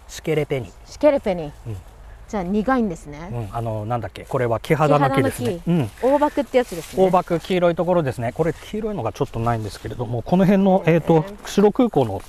[0.08, 1.52] シケレペニシケレペニ。
[2.28, 4.24] じゃあ苦いんですね、うん、あのなんだっけ？
[4.24, 5.60] これは木肌の木ですね。
[5.66, 5.90] うん。
[6.00, 7.04] 大葉ってやつですね。
[7.04, 8.32] 大麦黄色いところですね。
[8.32, 12.22] これ黄色いのがちょっとないんですけれどもこの辺の、えー、と釧路空港の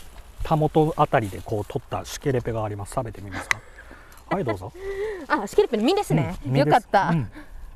[0.43, 2.93] たもとあたりでこう取ったシケレペがあります。
[2.93, 3.60] 食べてみますか？
[4.30, 4.71] はいどうぞ。
[5.27, 7.32] あシケレペの実ですね、うんよかった、うん。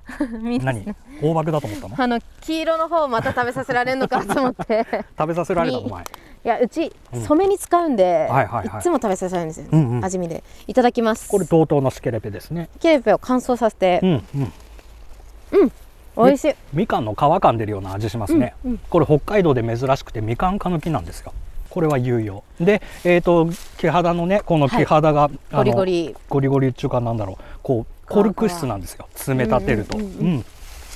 [0.43, 0.95] 実です何？
[1.21, 1.95] 大麦だと思ったの？
[2.01, 4.85] あの黄色の方また食べさせられるのかなと思って。
[5.17, 5.83] 食べさせられたの？
[5.83, 6.03] 実前。
[6.03, 7.21] いやうちうん。
[7.23, 8.81] 染めに使うんで、はいはいはい。
[8.81, 10.05] つも食べさせられるんですよ、うんうん。
[10.05, 10.43] 味見で。
[10.67, 11.27] いただきます。
[11.27, 12.69] これ同等のシケレペですね。
[12.79, 13.99] キレペを乾燥させて。
[14.03, 14.37] う、んう
[15.65, 15.71] ん。
[16.17, 16.55] 美味しい。
[16.71, 18.77] みかんの皮噛んでるような味しますね、うんうん。
[18.89, 21.33] これ北海道で珍しくてみかん科の木なんですよ
[21.75, 26.15] これは有用でえっ、と木肌のねこの木肌が、あのゴリゴリ。
[26.29, 27.43] ゴリゴリっていうかなんだろう。
[27.61, 29.09] こうコルク質なんですよ。
[29.13, 30.25] 爪立てると、うんんううん。
[30.27, 30.45] うん。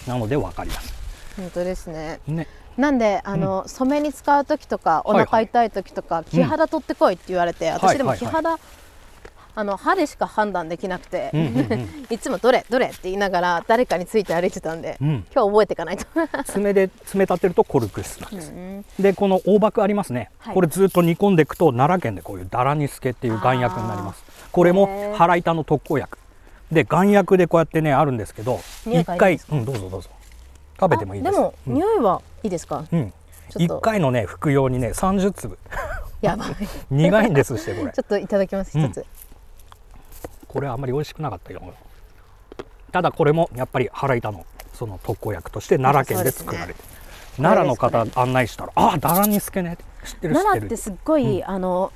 [0.07, 0.93] なのでわかります。
[1.35, 2.21] 本当ですね。
[2.27, 2.47] ね。
[2.77, 5.27] なんであの、染めに使う時とかおはいはい。
[5.27, 8.19] 腹痛い時とか、木肌取ってこいって言われて、い私でもはい。
[8.19, 8.57] はい木肌、
[9.55, 12.05] あの歯でしか判断できなくて、うんうんうん。
[12.09, 15.25] いつもどれどれって言いながら誰かについて歩いてたんで、うん。
[15.33, 16.05] 今日覚えていかないと。
[16.45, 20.53] 爪で爪立てるとコルク質なんです、うんでこの大麦ありますね、はい。
[20.53, 24.23] これずっと煮込んでいくと奈良県でこういうダラニスケっていう丸薬になります。
[24.51, 26.17] これも腹痛の特効薬。
[26.71, 30.09] で丸薬でこうやってねあるんですけど一回うんどうぞどうぞ。
[30.79, 31.29] 食べてもいいです。
[31.29, 31.73] あでも、うん。
[31.73, 32.85] 匂いはいいですか？
[32.91, 33.13] うん、
[33.49, 33.77] ちょっと。
[33.77, 35.57] 1回のね服用にね30粒。
[36.21, 36.55] やばい。
[36.55, 36.55] ち
[36.89, 37.91] 苦いんですしてこれ。
[37.91, 38.85] ょっといただきますうん。
[38.85, 39.05] 一つ、
[40.49, 41.62] これはあんまり美味しくなかったよ
[42.91, 46.79] ただこれもやっぱり腹痛のその特効薬として奈良県で作られて、
[47.38, 49.77] 奈良の方案内したら「あダラニスケね。
[50.05, 50.43] 知ってる知ってる。
[50.43, 51.91] 奈良ってすっごい、うあの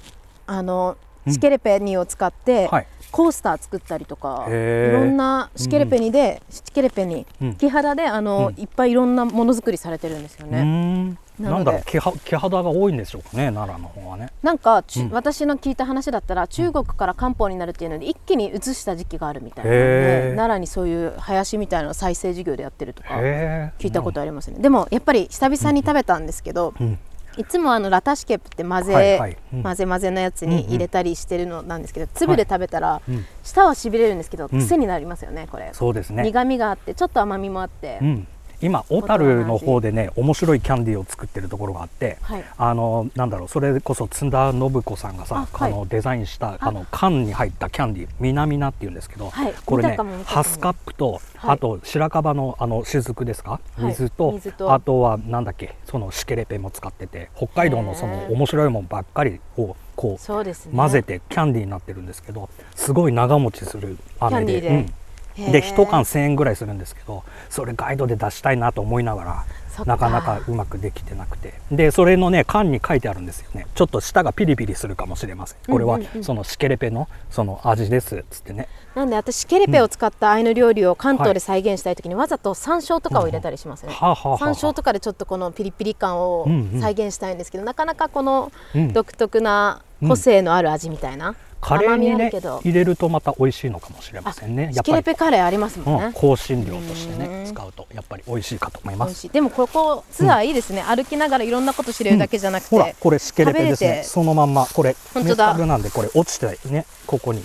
[0.46, 1.34] あのうん。
[1.34, 2.88] シケレペニを使って、はい。
[3.12, 8.62] コースター作ったりとかいろんなシケレペニで、シケレペニうん木肌であの、うん。
[8.62, 11.16] いっぱいいろんなものづくりされてるんですよね。
[11.42, 12.00] んなんだろう毛
[12.38, 14.30] 肌が多いんでしょうかね奈良の方はね。
[14.44, 15.10] なんか、ちうん。
[15.12, 20.36] 私の聞いた話だったら中国から漢方になるっていうので一気に移した時期があるみたいなのへでー。
[20.36, 27.00] 奈良にそういう林みたいなのを再生事業でやってるとか聞いたことありますね、でもやっぱり久々に食べたんですけど、うん
[27.36, 29.38] いつもあのラタシケプって混ぜ、はいはい。
[29.54, 29.64] うん。
[29.64, 33.26] 混ぜ混ぜのやつに入れたりしてるのなんですけど、粒で食べたら、うん。
[33.44, 34.60] 舌はしびれるんですけど、うん。
[34.60, 36.22] 癖になりますよねこれ、そうですね。
[36.22, 38.28] 苦みがあってちょっと甘みもあって、うん
[38.64, 42.44] 今小樽の方でね面白いキャンディーを作ってるところがあって、はい。
[42.58, 45.74] あのなんだろうそれこそ津田信子さんがさあはい。
[45.74, 46.72] あのデザインしたあ。
[46.72, 49.54] の缶に入ったキャンディーみなみなっていうんですけど、はい。
[49.66, 51.52] これねハスカップと、はい。
[51.52, 53.84] あと白樺のあの雫ですか、はい。
[53.88, 54.40] 水と
[54.74, 60.54] あとはなんだっけそのシケレペも使ってて北海道のその面白いもんばっかりをこうね。
[60.76, 64.68] 混ぜてキャンディーになってるんですけどすごい長持ちする飴でキャンディーで。
[64.70, 64.94] うん
[65.36, 69.46] で1缶1000円ぐらいするんですけどそれガイドで出したいなと思いながら
[69.86, 71.56] なかなかうまくできてなくて。
[71.72, 73.66] でそれのね缶に書いてあるんですよね。
[73.74, 75.58] ちょっと舌がピリピリするかもしれません。
[75.68, 78.68] これはうんうんうんそのシケレペのその味ですっつってね。
[78.94, 84.38] なんで私ケレペを使ったアイヌ料理を関東で再現したい時にわざと山椒とかを入れたりしますね、はあはあはあ。
[84.38, 86.80] 山椒とかでちょっとこのピリピリ感をうんうん。
[86.80, 88.94] 再現したいんですけど、なかなかこのうん。
[88.94, 91.34] 独特な個性のある味みたいな、
[91.64, 92.32] カレーにね
[92.64, 94.72] 入れるとまた美味しいのかもしれませんね。
[94.74, 95.04] やっぱり。
[95.04, 97.20] ペカレーありますもんね、うん、香辛料としてうん。
[97.20, 99.30] ね使うとやっぱり美味しいかと思います。
[99.30, 104.04] でもここツアーいいですね、歩きながらいろんなこと知れるだけじゃなくて、ほらこれシケレペですね。
[104.06, 104.66] そのまんま。
[104.66, 105.48] これ本当だ。
[105.48, 107.44] メタルなんでこれ落ちてねここに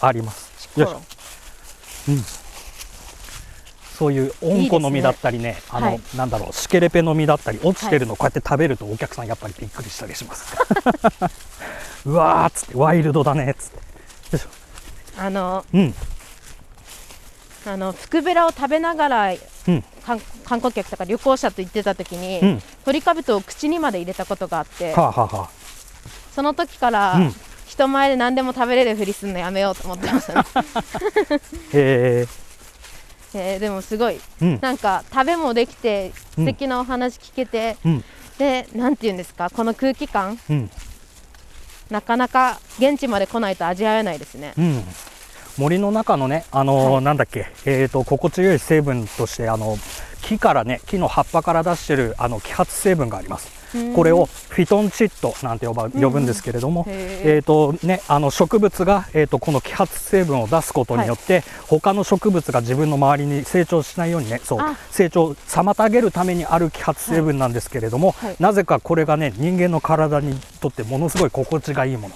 [0.00, 0.70] あります。
[0.78, 1.00] よいしょ。
[2.08, 2.24] うん。
[3.96, 6.00] そういう温この実だったりねあの、はい。
[6.14, 10.54] なんだろうシケレペの実だったり落ちてるのこうやって食べるとお客さんやっぱりびっくりしたりします
[12.06, 14.46] うわーっつってワイルドだねっつって。
[15.18, 15.94] あのうん。
[17.66, 19.84] あの福べらを食べながらうん。
[20.04, 22.62] 観観光客とか旅行者と行ってた時に、うん。
[22.84, 25.50] 鳥かぶとを口にまで入れたことがあって、はあ、はあはあ、
[26.32, 27.34] その時から、うん。
[27.66, 30.46] 人前で何でも食べれるふりするのやめようと思ってましたね、
[31.74, 32.26] へえ。
[33.34, 34.58] ーでもすごいえうん。
[34.62, 36.44] なんか食べもできてうん。
[36.44, 38.04] 素敵なお話聞けて、うん。
[38.38, 40.38] でなんて言うんですかこの空気感？
[40.48, 40.70] うん
[41.90, 44.54] なかなか現地まで来ないと味わえないですね。
[44.58, 44.82] うん、
[45.56, 47.04] 森の中のね、あのーはい。
[47.04, 49.78] なんだっけ、えー、と心地よい成分としてあの
[50.22, 53.55] 木からね木の葉っぱから出してるあの揮発成分があります。
[53.94, 68.26] これをフィトンチッドなんて呼ば呼ぶんですけれども、えーとね、あの植物が、えー、とこの揮発成分を出すことによって、他の植物が自分の周りに成長しないようにねそうあ成長を妨げるためにある揮発成分なんですけれども、はい。
[68.28, 72.14] はいなぜかこれがね人間の体にとってものすごい心地がいいもの。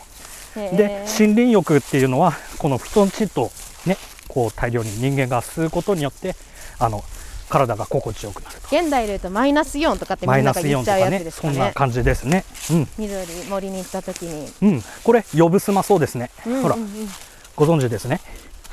[0.77, 3.51] で森林浴っていうのはこの布団チッドを
[3.87, 3.97] ね
[4.29, 6.35] こう大量に人間が吸うことによって
[6.79, 7.03] あの
[7.51, 8.69] 体が心地よくなると。
[8.75, 11.55] 現代で言うとマイナスイオンとかってみんなが言っちゃうやつですかね。
[11.55, 12.45] そんな感じですね。
[12.97, 14.83] 緑森に行った時に、うんうん。
[15.05, 16.63] これ呼ぶスマそうですね、うんうんうん。
[16.63, 16.77] ほら。
[17.57, 18.21] ご存知ですね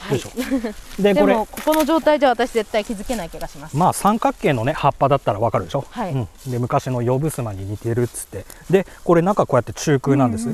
[0.09, 0.29] でしょ、
[1.01, 1.35] ででこれ。
[1.35, 3.75] もここの状態じゃ私絶対気づけない気がします。
[3.75, 6.11] まあ三角形のね葉っぱだったらわかるでしょ、はい。
[6.11, 8.45] うん、で昔の呼ぶすまに似てるっつって。
[8.69, 10.49] でこれ中こうやって中空なんです、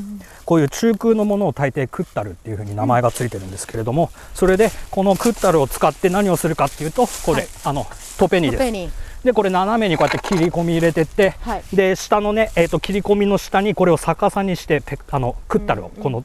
[0.45, 7.47] こういう中空のものを大抵クッタルっていうふうに名前がついてるんですけれども、それでこのクッタルを使って何をするかっていうとこれ、はい。
[7.65, 8.59] あのトペニです。
[8.59, 8.89] トペに
[9.23, 11.63] でこれ斜めにこうやって切り込み入れてって、はい。
[11.73, 16.23] で下のね、えー、と切り込みの下にこれを逆さにしてペあのクッタルをこの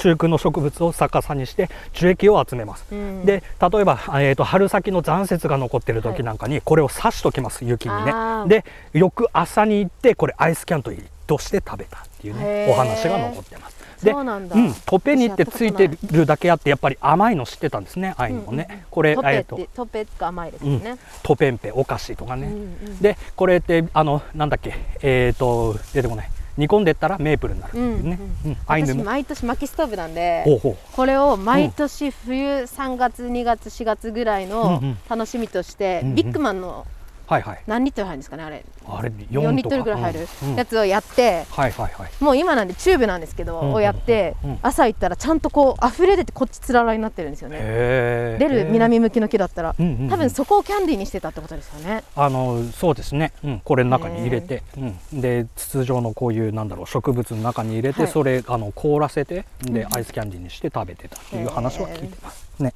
[0.00, 3.26] 中空の植物を逆さにして樹液を集めます、うん。
[3.26, 8.10] で例えば、えー、と春先の残雪が残ってる時なんかにこれを刺しときます雪にね。
[8.10, 8.48] あー。
[8.48, 12.70] で翌朝に行ってこれアイスキャントリーとして食べたっていうへねー。
[12.70, 13.80] お話が残ってます。
[14.02, 14.48] でそうなん
[14.86, 20.82] トペニってついてるだけあってやっぱり甘いの知ってたんですねアイヌもね、これトペっえーとてトペが甘いですうん。
[20.82, 27.70] ね、トペンペお菓子とかね、うんうんでこれってあのなんだっけえっ、と出てこない煮込んでったらメープルになる。
[27.70, 28.56] っていうね、うん。
[28.66, 30.44] アイヌも私毎年薪ストーブなんで
[30.92, 36.14] これを毎年冬3月2月4月ぐらいのうんうん楽しみとして、うんうん。
[36.14, 36.86] ビッグマンの
[37.30, 37.62] はいはい。
[37.68, 38.64] 何リットル入るんですかねあれ。
[38.88, 42.10] あれ4 4リットルぐらい入るやつをやって、はいはいはい。
[42.18, 48.36] もう今なんでチューブなんですけど、をやって、うん朝行ったらちゃんとこう溢れ出てこっちつららになってるんですよね。
[48.40, 52.02] 出る南向きの木だったら、多分そこをキャンディーにしてたってことですよね。
[52.16, 62.50] あのそうですね、うん、これの中に入れて、うん、で筒状のこういうなんだろう植物の中に入れて、はいそれあの凍らせてで、アイスキャンディーにして食べてたっていう話は聞いてます。
[62.58, 62.72] ね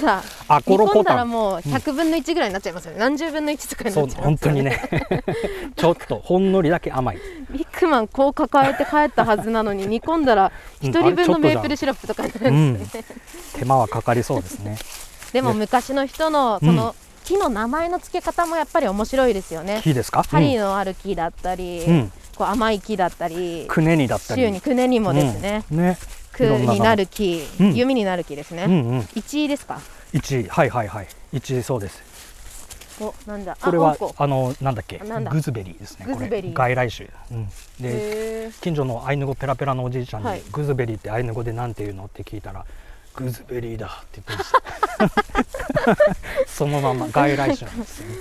[0.00, 1.16] ただあコ煮込んだロコタン。
[1.18, 4.78] らもう100分の1ぐらいになっちゃいますよね、何十分の1とかにそうなっちゃいますよね。
[4.80, 5.72] 本当にね。
[5.76, 7.18] ちょっとほんのりだけ甘い。
[7.50, 12.50] ビッグマンこう抱えて帰ったはずなのに 煮込んだらうん1人分のメープルシロップとかになるう。
[12.52, 12.78] ん。
[12.78, 13.06] ですよね、
[13.54, 14.76] 手間はかかりそうですね。
[15.32, 16.94] でも昔の人のその
[17.24, 19.80] 木の名前の付け方もやっぱり面白いですよね。
[19.82, 20.22] 木ですか？
[20.22, 22.12] 針のある木だったり、うん。
[22.36, 24.42] こう甘い木だったりくねにだったり。
[24.42, 25.78] 週にくねにもですね、うん。
[25.78, 25.98] ね。
[26.25, 27.74] くになる木、うん。
[27.74, 29.08] 弓になる木ですね、うんうん。
[29.14, 29.80] 一位ですか
[30.12, 30.48] ？1位。
[30.48, 31.08] はいはいはい。
[31.32, 32.02] 1位そうです。
[33.00, 33.58] おなんだ。
[33.60, 34.98] これはあのなんだっけ？
[35.30, 36.28] グズベリーですねこれ。
[36.28, 40.42] 外来種、うん、で近所のアイヌ語ペラペラのおじいちゃんに、はい。
[40.50, 42.06] グズベリーってアイヌ語でなんて言うの？
[42.06, 42.64] って聞いたら
[43.16, 45.96] グズベリーだって言ってました。
[46.46, 48.14] そのまま外来種なんですよね。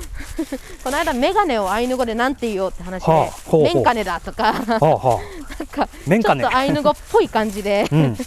[0.84, 4.96] この間メガネをアイヌ語でなんて言おうって話で、はあメンカネだとかなんはあ。
[4.96, 5.20] は
[5.62, 6.44] あかメンカネ。
[6.44, 8.18] ちょっとアイヌ語っぽい感じで、うん。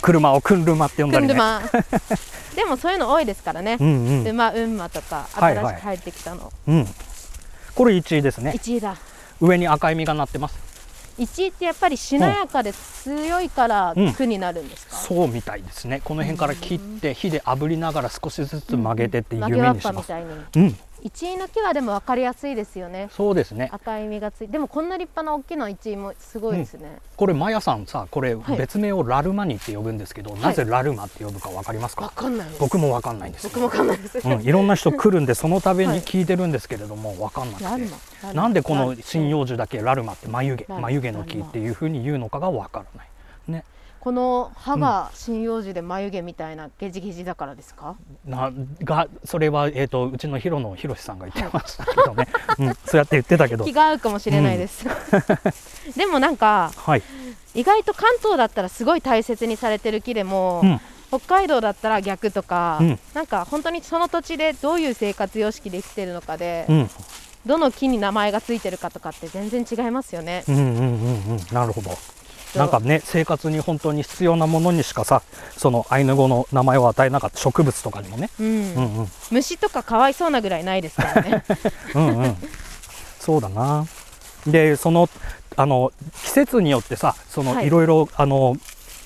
[0.00, 1.34] 車をクンルマって呼んだりね。
[1.34, 1.62] クンルマ
[2.54, 4.28] でもそういうの多いですからね、うんうん。
[4.28, 5.64] 馬うんまとかはいはい。
[5.64, 6.86] 新しく入ってきたの、うん。
[7.74, 8.52] これ1位ですね。
[8.56, 8.96] 1位だ。
[9.40, 10.67] 上に赤い実がなってます
[11.18, 16.00] 1位ってやっぱりしなやかで強いからうん苦になるんですか、そうみたいですね。
[16.04, 19.92] この辺から切って火で炙りながら少しずつ曲げてって夢にします。
[19.92, 20.30] ぱみたいに。
[20.56, 20.78] うん
[21.08, 23.08] 1位の木はでも分かりやすいですよね。
[23.10, 23.70] そうですね。
[23.72, 24.52] 赤い実がついて。
[24.52, 28.56] でもこんな立派な大きな1位もすごいですね、これマヤさんさこれはい。
[28.58, 33.44] 別名をラルマニって呼ぶんですけど、なぜラルマって呼ぶかわかりますか、分かんない僕もわかんないんです。
[33.44, 37.90] よ僕も分かんないです、うん、いろんな人来るんでその度はいに聞いてるんですけれどもわかんなくて、ラルマ
[38.22, 38.42] ラルマ。
[38.42, 43.08] なんでこの針葉樹だけラルマって眉毛眉毛の木っていうふうに言うのかがわからない。
[43.48, 43.64] ね
[44.08, 47.94] この歯が針葉樹で眉毛みたいなゲジゲジだからですか、
[48.24, 48.50] な
[48.82, 52.26] がそれは、えー、とうちのヒロのヒロシさんが言ってましたけどね、
[52.58, 53.66] うん、そうやって言ってたけど。
[53.66, 54.86] 気が合うかもしれないです、
[55.94, 57.02] でもなんかはい、
[57.54, 60.80] 意外と関東だったらすごい大切にされてる木でも、うん。
[61.08, 62.98] 北海道だったら逆とか、うん。
[63.12, 66.90] なんか本当にその土地でどういう生活様式で生きてるのかで、うん、
[67.44, 70.44] どの木に名前がついてるかとかって全然違いますよね。
[70.48, 71.40] うんうんうんうん。
[71.52, 71.90] なるほど
[72.54, 75.22] なんかね生活に本当に必要なものにしかさ
[75.56, 78.46] そのアイヌ語の名前を与えなかった植物とかにもね、うん。
[78.46, 81.44] うんうん、虫とかかわいそうなぐらいないですからね。
[81.94, 82.36] うんうん。
[83.20, 83.86] そうだな。
[84.46, 85.08] でその
[85.56, 87.66] あの季節によってさその、はい。
[87.66, 88.56] い、ろいろあの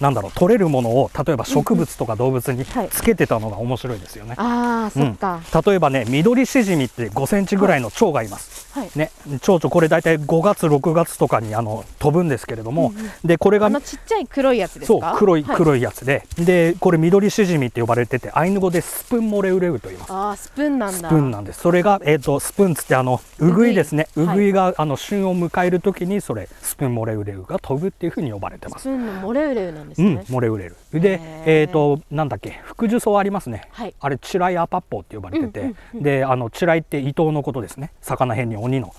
[0.02, 2.88] なんだろう取れるものを例えば植物とか動物にはい。
[2.90, 5.40] つけてたのが面白いですよね、ああ、そっか。
[5.64, 8.90] 例えばね緑シジミって5センチぐらいの蝶がいます、はい。
[8.96, 9.10] ね。
[9.40, 12.92] 蝶々これ大体5月6月とかにあの飛ぶんですけれども、
[13.24, 15.14] でこれがちっちゃい黒いやつですそうか。
[15.16, 20.12] 黒いは黒いやつで、でこれ緑シジミって呼ばれててアイヌ語でスプンモレウレウと言います。
[20.12, 21.08] ああ、スプーンなんだ。
[21.08, 21.60] スプーンなんです。
[21.60, 24.08] それが、えー、とスプーンつってあのウグイですね。
[24.16, 28.82] ウグイウグイが、あの旬を迎える時にそれスプーンモレウレウが飛ぶっていうふうに呼ばれてます。
[28.82, 30.24] スプーンのモレウレウなんですうんね。
[30.28, 33.94] モレウレウでえっ、となんだっけ福寿草ありますね、はい。
[34.00, 37.92] あれチライアパッポって呼ばれてて、うんうんであのチライって伊藤のことですね。
[38.00, 38.94] 魚辺に鬼の。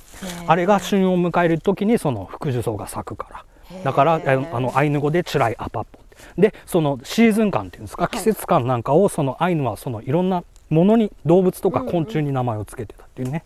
[0.48, 3.46] あれが旬を迎える時にその福寿草が咲くから。
[3.84, 6.00] だからあのアイヌ語でチライアパッポ
[6.38, 13.44] でそのシーズン感っていうんですか、季節感なんかをそのアイヌはそのいろんなものに動物とか昆虫に名前をつけてたっていうね、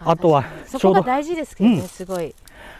[0.00, 0.70] あとは確かに。
[0.70, 1.88] そちょうどこが大事ですけどね、うん。
[1.88, 2.34] すごい。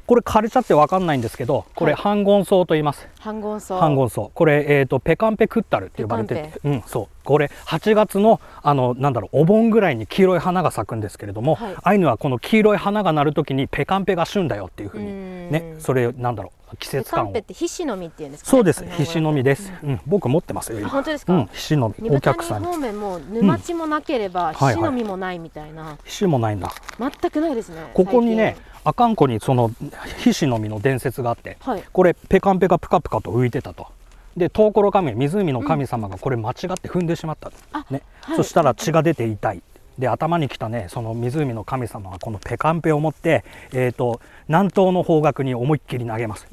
[0.06, 3.08] これ枯れちゃってわかんないんですけどこれはい半ン草と言います。
[3.18, 3.78] 半ン草。
[3.78, 4.22] 半ン草。
[4.32, 7.24] これ、えー、とペカンペクッタルって呼ばれてて、うん、そう。
[7.24, 11.76] これ8月のあのなんだろうお盆ぐらいに黄色い花が咲くんですけれども、はい。
[11.82, 15.50] アイヌはこの黄色い花が鳴る時にペカンペが旬だよっていうふうにうん。
[15.50, 17.24] ねそれなんだろう季ペ節感を。
[17.26, 18.84] カンペって皮脂の実っていうんですか、ね、そうです。
[18.84, 24.74] 日本語だとひしの実です、うん、僕持ってますよ本当ですか、うんひしの実お客さんに人方面も沼地もなければ、はいはい。
[24.74, 26.72] 皮脂の実もないみたいな、ひしもないんだ。
[26.98, 28.56] 全くないですねここにね
[28.86, 29.72] 阿寒湖にその
[30.18, 31.82] ひしの実の伝説があってはい。
[31.92, 33.88] これペカンペがプカプカと浮いてたと。
[34.36, 38.02] でトウコロカメ湖の神様がこれ間違って踏んでしまった、あね。
[38.20, 38.36] はい。
[38.36, 39.62] そしたら血が出て痛い。
[39.98, 46.46] で頭に来たねその湖の神様はこのペカンペを持って、えー、と南東の方角に思いっきり投げます、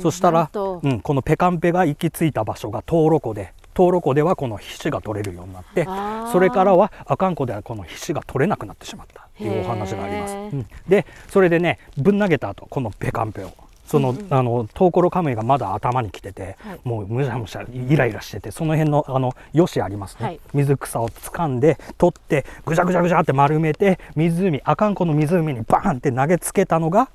[0.00, 5.86] そしたら、うん、このペカンペが行き着いた場所がトウロ湖でトウロ湖ではこの皮脂が取れるようになって
[6.30, 9.22] それからは阿寒湖ではこの皮脂が取れなくなってしまった。
[9.22, 10.34] っていうお話があります。
[10.34, 10.66] うん。
[10.86, 13.52] でそれでねぶん投げた後このペカンペを
[13.86, 16.80] その、あのトウコロカムイがまだ頭に来てて、はい。
[16.84, 20.40] もうむしゃむしゃイライラしててその辺のあのよしありますね、はい。
[20.52, 27.08] 水草を掴んで取ってぐじゃぐじゃぐじゃって丸めて湖阿寒湖の湖にバーンって投げつけたのが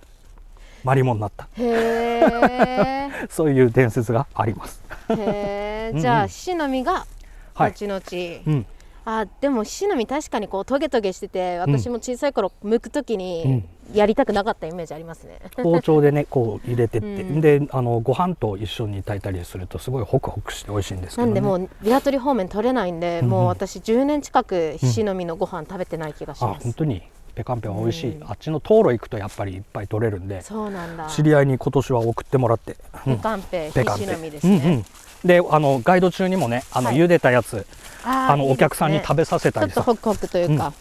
[0.84, 1.48] マリモになった。
[3.30, 4.85] そういう伝説があります。
[5.10, 6.02] へうんうんー。
[6.02, 7.06] じゃあ皮脂の実が
[7.54, 8.02] はい後々、
[8.48, 8.66] うん。
[9.08, 17.40] あでも皮脂の実確かにこうトゲトゲしてて私も小さい頃剥く時にやりたくなかったイメージありますね、包丁でねこう入れてって、うん。
[17.40, 27.04] であのご飯と一緒に炊いたりするとすごいホクホクして美味しいんですけど、ね、なんでもうビラトリ方面取れないんで、うんうんもう私10年近く皮脂の実のご飯食べてない気がしあます、本当に？
[27.36, 28.24] ペカンペは美味しい、うん。
[28.24, 31.08] あっちのトウロ行くとやっぱりいっぱい取れるんでそうなんだ。
[31.08, 33.18] 知り合いに今年は送ってもらって、うん。
[33.18, 34.86] ペカンペ、ペカンペ皮脂の実ですね、うんうん。
[35.26, 36.98] であのガイド中にもねあの、はい。
[36.98, 37.68] 茹でたやつ
[38.04, 39.76] あのお客さんに食べさせたりさ。
[39.76, 40.74] ちょっとホクホクというか、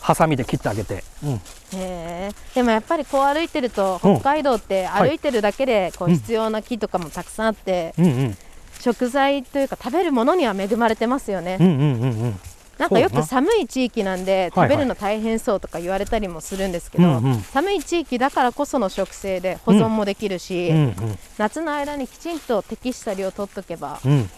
[0.00, 1.32] ハサミで切ってあげて、うん。
[1.32, 1.40] へ
[1.74, 4.14] えでもやっぱりこう歩いてるとうん。
[4.20, 6.14] 北海道ってはい歩いてるだけでこううん。
[6.14, 8.36] 必要な木とかもたくさんあって、うんうん。
[8.80, 12.40] 食材というか食べるものには恵まれてますよね、うんうんうんうん
[12.78, 14.68] なんかよく寒い地域なんではいはい。
[14.70, 17.40] 食べるの大変そうとか言われたりもするんですけど、うんうん。
[17.42, 20.94] 寒い地域だからこその食性で保存もできるし、うん
[21.38, 24.10] 夏の間にきちんと適した量取っとけばうん。
[24.12, 24.30] うん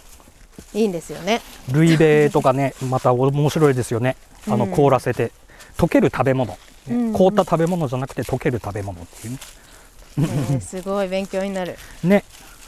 [0.73, 1.43] いいんですよね。
[1.71, 4.17] ルイベとかね また面白いですよね。
[4.49, 5.31] あのうん凍らせて。
[5.77, 6.59] 溶ける食べ物、ね
[6.89, 7.13] うん。
[7.13, 9.39] 凍った食べ物じゃなくて溶ける食べ物っていうね。
[10.19, 11.77] えーすごい勉強になる。
[12.03, 12.25] ね。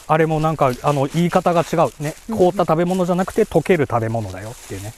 [0.07, 2.03] あれもなんかあの言い方が違う。
[2.03, 2.15] ね。
[2.31, 4.93] 凍った食べ物じゃなくて溶ける食べ物だよっていうね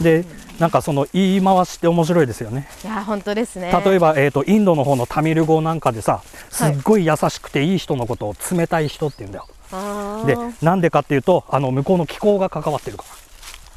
[0.00, 0.24] で
[0.58, 2.68] なんかその言い回しって面白いですよね。
[2.84, 3.72] いや本当ですね。
[3.84, 9.46] 例えば、えー、とインドの方のタミル語なんかでさすっごい優しくていい人のことを冷たい人って言うんだよ。
[9.72, 10.26] あー。
[10.26, 13.10] でなんでかっていうとあの向こうの気候が関わってるから。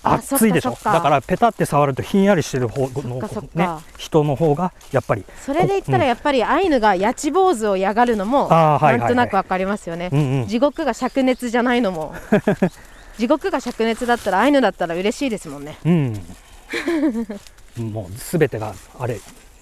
[0.04, 0.76] あ暑いでしょ？
[0.84, 3.22] だからペタって触るとひんやりしてる方の
[3.54, 10.46] ね、人の方がやっぱりそれで言ったらやっぱりアイヌがヤチ坊主を嫌がるのもなんとなくわかりますよね。
[10.48, 12.16] 地獄が灼熱じゃないのも
[13.22, 15.78] 地獄が灼熱だったらアイヌだったら嬉しいですもんね。
[15.86, 16.20] うん。
[17.92, 19.20] もうすべてがあれ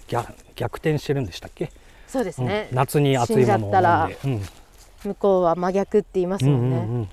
[0.07, 1.69] 逆逆転してるんでしたっけ、
[2.07, 2.69] そうですね。
[2.71, 2.77] うん。
[2.77, 3.73] 夏に熱いものを
[4.09, 4.45] 飲んで、
[5.03, 6.77] 向こうは真逆って言いますうんもんね。
[6.77, 7.09] うんうん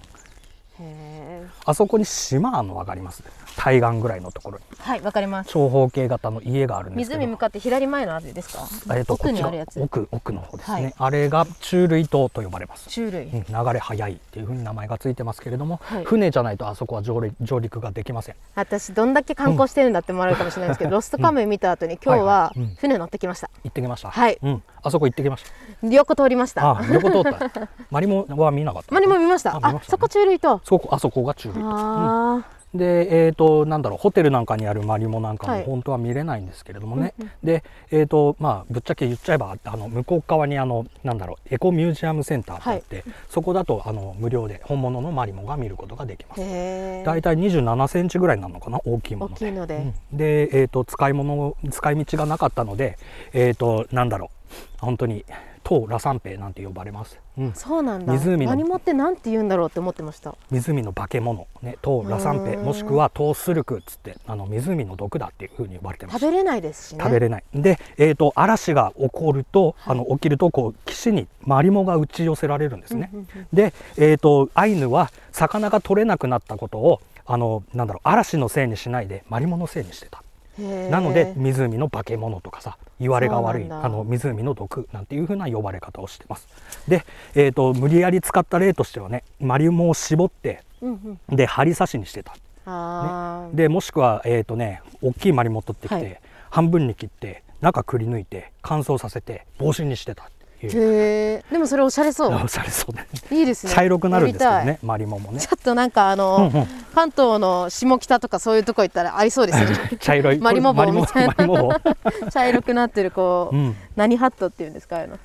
[1.41, 1.51] うん。
[1.65, 3.25] あそこに島あるの分かります？
[3.57, 4.65] 対岸ぐらいのところに。
[4.79, 5.51] はいわかります。
[5.51, 7.21] 長方形型の家があるんですけど。
[7.21, 8.95] 湖向かって左前のあれですか？
[8.95, 9.81] えーと奥にあるやつ。
[9.81, 10.95] 奥奥の方ですね、はい。
[10.99, 12.89] あれが中類島と呼ばれます。
[12.93, 13.27] 種類。
[13.27, 16.05] うん流れ速いっていうふうに名前がついてますけれども、はい。
[16.05, 18.35] 船じゃないとあそこは上陸上陸ができません。
[18.55, 23.51] 私どんだけ観光してるんだって思われるかもしれないですけど、 ロストカムイ見た後に今日は船乗ってきました。
[23.65, 24.11] 行ってきました。
[24.11, 24.39] はい。
[24.43, 25.45] うん、あそこ行ってきまし
[25.83, 26.61] 横通りました。
[26.63, 27.69] たあ横通った。
[27.91, 28.95] マリモは見なかった。
[28.95, 29.59] マリも見ました。
[29.63, 30.61] あそこ中類と。
[30.65, 32.37] そこあそこが中類島。
[32.39, 46.37] あでえー、となんだろうホテルなんかにあるマリモなんかはいも本当は見れないんですけれどもね、でえー、とまあぶっちゃけ言っちゃえばあの向こう側にあのなんだろうエコミュージアムセンターってあって、そこだとあの無料で本物のマリモが見ることができまあ。
[46.37, 46.43] す。
[46.43, 47.03] へえ。
[47.05, 49.49] だいたい27センチぐらいなのかな大きいもので。
[49.49, 52.99] うんで、えー、と使い物使い道がなかったので、
[53.33, 55.25] えー、となんだろう本当に
[55.69, 58.13] 当ラサンペイなんて呼ばれます、うん、そうなんだ。
[58.13, 58.53] 湖の。
[58.53, 60.37] マリモってなんて言うんだろうって思ってました。
[60.53, 62.65] 湖の化け物、ね、当ラサンペイうーん。
[62.67, 66.21] もしくは当スルクっつってあの湖の毒だっていうふうに呼ばれてます。
[66.21, 67.03] 食べれないですしね。
[67.03, 67.45] 食べれない。
[67.53, 73.11] で、えー、と嵐が起こると、あの起きるとこう岸にマリモが打ち寄せられるんですね、
[73.53, 80.23] で、えー、とアイヌは魚が取れなくなったことをあのなんだろう嵐のせいにしないでマリモのせいにしてた
[80.59, 86.49] なので湖の化け物とかさ言われが悪いあの湖の毒なんていう風な呼ばれ方をしてます。
[86.89, 87.05] で、
[87.35, 91.37] えー、と無理やり使った例としてはねマリモを絞ってうんうん。
[91.37, 92.33] で針刺しにしてた。
[92.67, 93.49] ああ。
[93.53, 96.21] でもしくはえっ、とね大きいマリモ取ってきて、はい。
[96.51, 100.31] 半分に切って中くり抜いて乾燥させて帽子にしてた
[100.63, 102.35] へえでもそれおしゃれそう。
[102.45, 103.07] おしゃれそうね。
[103.31, 103.73] いいですね。
[103.73, 105.41] 茶色くなるんですけどねマリモもね。
[105.41, 106.67] ちょっとなんかあの、うんうん。
[106.95, 109.91] 関東の下北とかそういうとこ行ったらありそうですよね。
[110.01, 110.39] 茶色い。
[110.41, 111.35] マリモ棒みたいな。
[112.31, 113.77] 茶色くなってるこう、うん。
[113.97, 115.19] 何ハットっていうんですかあの。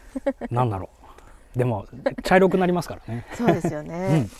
[0.49, 0.89] なんだろ
[1.55, 1.57] う。
[1.57, 1.85] でも
[2.23, 3.25] 茶色くなりますからね。
[3.37, 4.31] そうですよね、うん。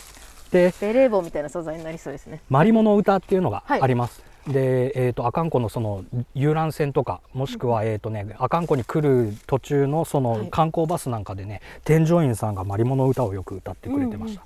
[0.50, 2.40] でベレー帽みたいな素材になりそうですね。
[2.48, 3.82] マリモの歌っていうのがはい。
[3.82, 10.38] あります、で、えー、と阿寒湖のその遊覧船とかもしくは、えーとね、阿寒湖に来る途中のそはい。
[10.44, 14.42] の観光バスなんかでね、添乗員さんがマリモの歌をよく歌ってくれてました、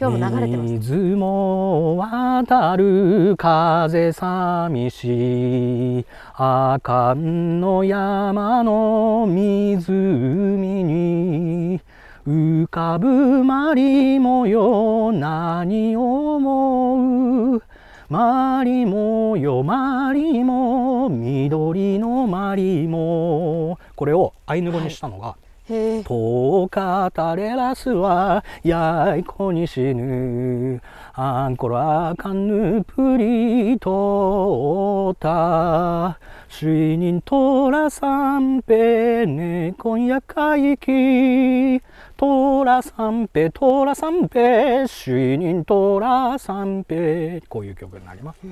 [0.00, 6.06] 今日も流れてます水も渡る風寂しい。
[6.34, 11.80] 阿寒の山の湖に
[12.26, 17.62] 浮かぶマリモよ何を思う？
[18.10, 23.78] マリモよマリモ緑のマリモ。
[23.94, 25.36] これをアイヌ語にしたのが、
[25.68, 30.82] へえ遠かたれらすはやいこに死ぬ。
[31.14, 32.48] アンコラカン
[32.78, 41.80] ヌプリトータ死人トラサンペネコンヤカイキ
[42.20, 48.42] トラサンペトラサンペ死人トラサンペこういう曲になります。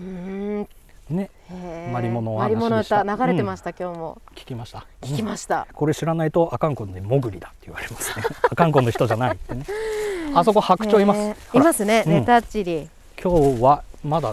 [1.11, 1.29] ね。
[1.93, 4.23] マリモのマリモの歌流れてました、今日も。
[4.35, 4.87] 聞きました。
[5.03, 8.25] 聞きました、これ知らないとアカンコでモグリだって言われますね。
[8.51, 9.67] アカンコの人じゃないってね。
[10.35, 12.13] あそこ白鳥います、いますね、うん。
[12.13, 12.89] ネタッチリ。
[13.23, 14.33] 今日はまだ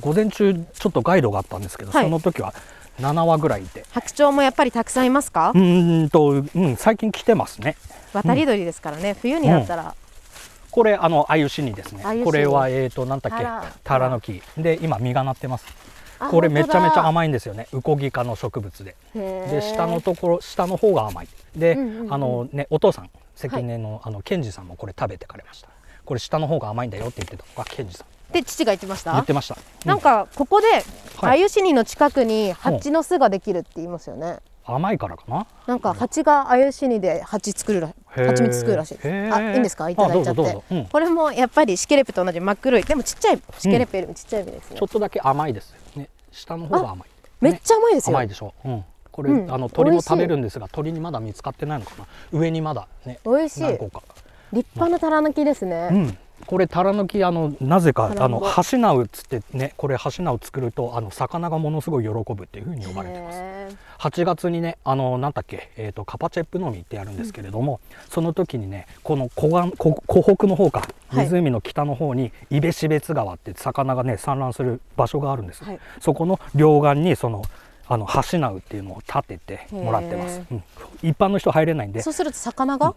[0.00, 2.04] 午前中ちょっとガイドがあったんですけど、はい。
[2.04, 2.52] その時は
[2.98, 7.76] 7羽ぐらいいて白鳥もやっぱりたくさんいますか、うーんと、うん、最近来てますね
[8.12, 9.16] 渡り鳥ですからね。
[9.20, 9.94] 冬になったら、
[10.70, 12.04] これあのアユシニですね。
[12.24, 13.44] これはえっ、となんだっけ？
[13.84, 14.08] タラ。
[14.08, 15.66] の木で今実がなってます。
[16.18, 17.66] あこれめちゃめちゃい甘いんですよね。
[17.72, 18.94] ウコギ科の植物で。
[19.14, 21.28] でで下のところ下の方が甘い。
[21.56, 22.14] で、うんうんうん。
[22.14, 25.68] あのねお父さん関根の、あのケンジさんもこれ食べてかれました。
[26.04, 28.06] これ下の方が甘いんだよって言ってたのがケンジさん。
[28.32, 29.12] で父が言ってました？
[29.12, 30.66] 言ってました、なんかここで
[31.16, 31.30] はい。
[31.32, 34.38] アユシニの近くに蜂の巣ができるって言いますよね、
[34.74, 35.46] 甘いからかな？
[35.66, 38.94] なんか蜂がアユシニで蜂作るら蜂蜜作るらしい。
[38.98, 39.90] ですあいいんですか？
[39.90, 40.42] いただいちゃって。
[40.42, 40.86] どうん。
[40.86, 42.82] これもやっぱりシケレペと同じ真っ黒い。
[42.82, 46.08] でもちっちゃいシケレペよりもちっちゃい実ですねちょっとだけ甘いですね。
[46.32, 47.08] 下の方が甘い。
[47.40, 48.54] めっちゃ甘いですよ、甘いでしょ？
[48.64, 49.52] う、うん、これ、うん。
[49.52, 52.06] あの鳥も食べるんですが鳥にまだ見つかってないのかな？
[52.32, 53.18] 上にまだね。
[53.24, 53.78] 美味しい。
[54.52, 63.38] 立派なタラ抜きですね、うんこれタラ抜きあのなぜかあのハシナウっつってねこれハシナウ作るとあの魚がものすごい喜ぶっていうふうに呼ばれてます。
[63.38, 71.26] へー8月にねあのなんだっけ、えー、とカパチェップのみってやるんですけれども、その時にねこの湖岸湖湖北の方かはい。
[71.26, 75.80] 湖の北の方にイベシベツ川って魚がね産卵する場所があるんです、はい。
[76.00, 77.42] そこの両岸にその
[77.86, 80.38] あのハシナウっていうのを立ててもらってます。
[80.38, 80.62] へ、うん。
[81.02, 82.00] 一般の人入れないんで。
[82.02, 82.94] そうすると魚が、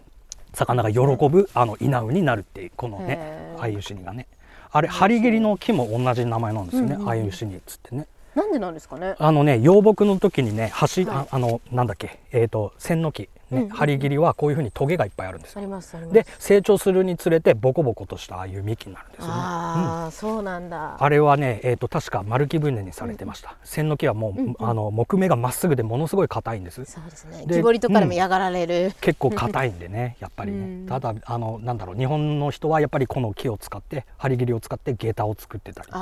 [0.53, 0.99] 魚が喜
[1.29, 3.61] ぶあの稲ウになるっていうこのねへー。
[3.61, 4.27] アユシニがね。
[4.71, 8.07] あれハリゲリの木も同じ名前なんですよね、うんうんうシニっつってね。
[8.35, 9.15] なんでなんですかね？
[9.19, 16.13] あのね養木の時にね橋、はいああのなんだっけえっ、と線の木ね、うんうんハリギリはこういうふうにトゲがいっぱいあるんですあよりますあります。
[16.13, 19.33] で成長するにつれてボコボコとしたああいう幹になるんですよね。
[19.33, 20.97] ああ、そうなんだ。
[20.99, 24.55] あれはね、えー、と確か丸木舟にされてました、線の木はもう、うんうん。
[24.59, 26.85] あの木目がまっすぐでものすごい硬いんです。
[26.85, 27.45] そうですね。
[27.45, 30.85] で木彫りとかでも嫌がられる、結構硬いんでねやっぱりね、うん。
[30.87, 35.93] ただあのなんだろう日本の人はやっぱりこの木を使って針切りを使って下駄を作ってたり、ね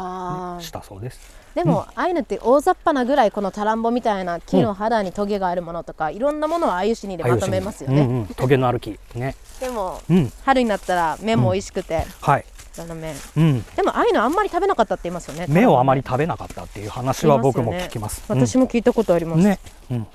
[0.61, 1.19] したそうです
[1.55, 8.97] でも、アイヌって大雑把なぐらいこのタランボみたいな木の肌にトゲがあるものとか、いろんなものをアユシニでまとめますよね、うんうん、 トゲのある木。
[9.15, 9.35] ね。
[9.59, 10.31] でもうん。
[10.45, 12.45] 春になったら芽も美味しくて、はい、
[12.79, 18.23] あの芽うん、でもアイヌあんまり食べなかったって言いますよね芽をあまりタ食べなかったっていう話は僕も聞きます。
[18.27, 19.59] ランボ私も聞いたことあります、うんね。
[19.91, 20.07] うん。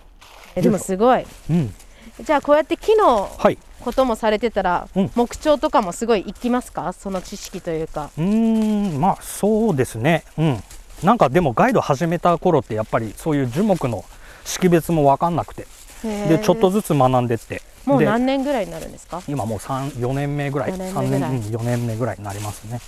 [0.56, 1.26] えでもすごい。
[1.50, 1.74] うん。
[2.22, 3.58] じゃあこうやって木のはい。
[3.80, 5.10] こともされてたら、うん。
[5.10, 6.92] 木彫とかもすごい生きますか？
[6.92, 8.10] その知識というか。
[8.16, 9.00] うーん。
[9.00, 10.24] まあそうですね。
[10.38, 10.64] うん
[11.02, 14.04] なんかでもガイド始めた頃ってやっぱりそういう樹木の
[14.44, 15.66] 識別も分かんなくて。
[16.02, 17.62] でちょっとずつ学んでって。
[17.84, 19.22] もうで何年ぐらいになるんですか？
[19.26, 20.70] 今もう三4年目ぐらい。
[20.70, 21.30] 四年3目ぐらい。
[21.30, 22.80] 年うん4年目ぐらいになりますね。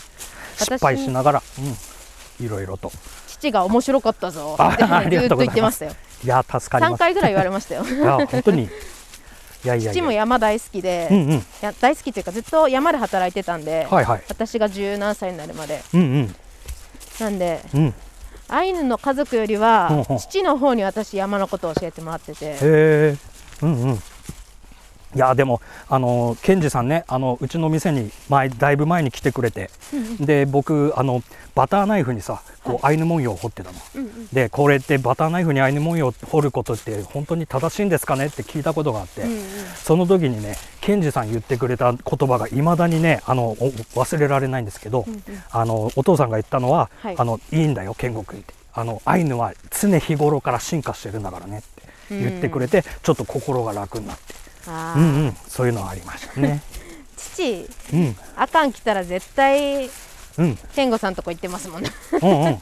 [0.56, 1.42] 私失敗しながら、
[2.38, 2.92] うん、いろいろと。
[3.26, 4.56] 父が面白かったぞ。
[4.58, 5.92] あってずっと言ってますしたよ。
[6.22, 7.84] いや助かりま3す回ぐらい言われましたよ。
[7.84, 8.64] いや本当に。
[8.64, 8.68] い
[9.64, 9.92] やいやいや。
[9.92, 11.46] 父も山大好きで、うんうん。
[11.60, 14.22] や大好きというかずっと山で働いてたんで、はいはい。
[14.28, 15.82] 私が十何歳になるまで。
[15.94, 16.34] うんうん
[17.20, 17.94] なんでうん。
[18.48, 22.46] アイヌの家族よりは父の方に私山のことを教えてもらってて。
[22.46, 23.16] へえ
[23.62, 23.98] うんうん
[25.16, 29.70] いやでもあのケンジさんねあのうちの店に前だいぶ前に来てくれて、
[30.20, 31.22] で僕あの
[31.54, 33.78] バターナイフにさこうアイヌ文様を彫ってたの、
[34.32, 38.26] でこれってバターナイフにアイヌ文様を彫ることって本当に正しいんですかね？
[38.26, 39.24] って聞いたことがあって、
[39.76, 45.06] その時にねケンジさん言ってくれた言葉がいまだにねあのお忘れられないんですけど、
[45.50, 47.14] あのお父さんが言ったのは、はい。
[47.18, 48.52] あのいいんだよケンゴ君って。
[48.74, 51.68] あのアイヌは常日頃から進化してるんだからねって
[52.10, 54.34] 言ってくれて、ちょっと心が楽になって。
[54.66, 56.62] うんうん、そういうのはありましたね。
[57.16, 59.90] 父うん、あかん来たら絶対
[60.38, 61.90] うん、健吾さんとこ行ってますもんね
[62.22, 62.58] うん、うん。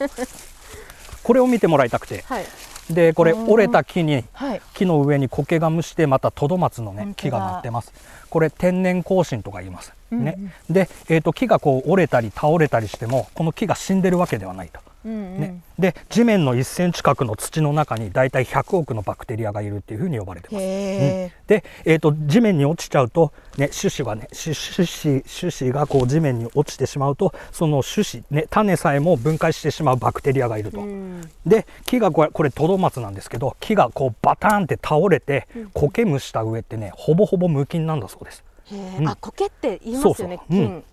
[1.21, 2.45] これを見てもらいたくて、はい
[2.89, 7.91] で、これ折れた木に、はい木の上に苔が蒸して、またトドマツのね木がなってます。
[8.29, 9.93] これ天然更新とか言います。
[10.11, 10.37] うんうんね、
[10.69, 14.79] で、えっ、と、木がこう折れたり倒れたりしても、この木が死んでるわけではないと。
[15.07, 15.39] うんうん。
[15.39, 20.63] ね、で、地面の1センチ角の土の中に、だいたい100億のバクテリアがいるっていうふうに呼ばれてます。
[20.63, 30.81] へえ、で、えー、と地面に落ちちゃうと、ね、種子がね種種子種子がこう地面に落ちてしまうとその種子、ね、種さえも分解してしまうバクテリアがいると。
[30.81, 31.21] うん。
[31.45, 38.43] で木がこれこれトドマツなんですけど木がこうバターンって倒れて苔むした上ってねほぼほぼ無菌なんだそうです。
[38.71, 39.07] うん。
[39.07, 40.65] あ苔って言いますよねそうそう。
[40.65, 40.67] うん。
[40.67, 40.83] 菌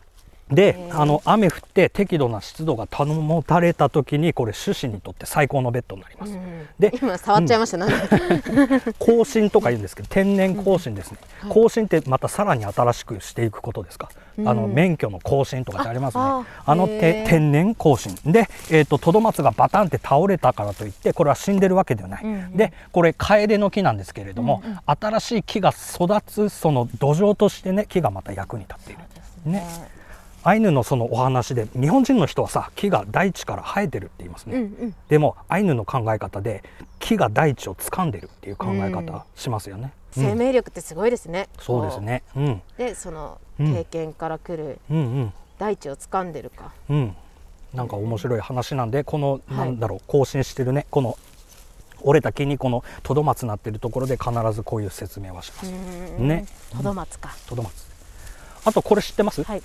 [0.50, 6.32] であの雨降って適度な湿度が保たれた時にこれ種子にとって最高のベッドになります。
[6.32, 7.88] うんで今触っちゃいました、なん。
[7.88, 7.94] で
[8.98, 11.18] 更新とか言うんですけど天然更新ですね、
[11.48, 16.22] 更新ってまたさらに新しくしていくことですか、あの免許の更新とかってありますね。
[16.22, 18.14] ああのて天然更新。
[18.26, 22.56] で、えー、とトドマツがバタンって倒れたからといってこれは死んでるわけではない、うんうん。
[22.56, 29.00] でこれカエデの木なんですけれども、新しい木が育つその土壌としてね木がまた役に立っている。
[29.50, 29.64] ね
[30.44, 34.94] アイヌのそのお話で日本人の人はさ木が大地から生えてるって言いますね、うんうん。
[35.08, 36.62] でもアイヌの考え方で
[36.98, 39.92] 木が大地を掴んでるっていう考え方しますよね。
[40.16, 40.22] うん。
[40.22, 42.22] 生命力ってすごいですね、そうですね。
[42.36, 42.40] う。
[42.40, 43.72] ん、でそのうん。
[43.72, 47.16] 経験から来るうん、うん、大地を掴んでるか、うん。
[47.72, 49.54] なんか面白い話なんで、この、い。
[49.54, 51.18] なんだろう、更新してるね、この。
[52.06, 55.72] 折れた木にこのトドマツなってるところで必ずこういう説明はします。
[56.18, 56.44] うんね。
[56.76, 57.86] トドマツか、トドマツ。
[58.66, 59.42] あとこれ知ってます？
[59.42, 59.62] はい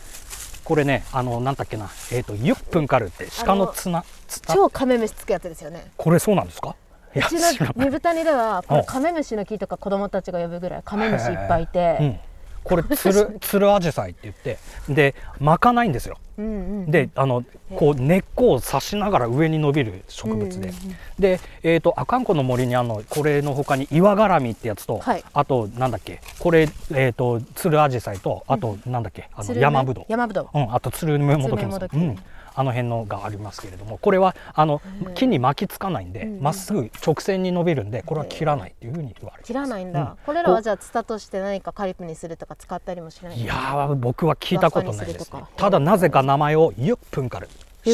[0.70, 4.06] これね、あのなんだっけな、えっ、とユップンカルって鹿の綱。
[4.54, 5.90] 超カメムシつくやつですよね。
[5.98, 6.76] これそうなんですか？
[7.16, 12.20] いうやちの二豚にではカメムシの木とか子供たちが呼ぶぐらいカメムシいっぱいいて、うん、
[12.64, 14.58] これつる つるアジサイって言って
[14.88, 16.18] で巻かないんですよ。
[16.38, 16.48] うんう
[16.88, 17.44] んであの
[17.76, 25.24] こう根っこを刺しながら上に伸びる植物で、うんうんで、えー、と阿寒湖の森にあのこれの他に岩絡みってやつと、はい。
[25.34, 30.58] あとなんだっけこれ、えー、とつるアジサイとあとなんだっけ、あのつるめ山ぶどう、山ぶどう。
[30.58, 32.18] うん、あとつるめもどきもうん、
[32.60, 34.82] あの辺のがありますけれどもこれはあの
[35.16, 40.26] 木に巻きつかないんでま、っすぐ直線に伸びるんでこれは切らないっていうふうに言われて切らないんだ、うん。
[40.26, 45.44] これらはじゃあツタとして何かカリプにするとか使ったりもしないいやー僕は聞いたことないですね。
[45.56, 47.48] ただなぜか名前をユップンカル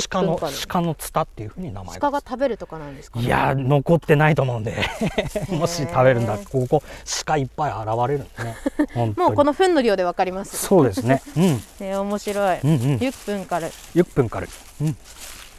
[0.10, 4.76] 鹿の鹿のツタっていうふうに名前鹿が食べるとかなんですかいやー残ってないと思うんで。
[5.52, 6.84] もし食べるんだここ
[7.26, 9.14] 鹿いっぱい現れるんですね。
[9.16, 10.58] もうこの糞の量でわかります。
[10.58, 11.22] そうですね。
[11.38, 11.44] うん。
[11.80, 12.78] えー面白い、うんうん。
[12.98, 14.50] 10分からユップンカル。
[14.82, 14.98] うん。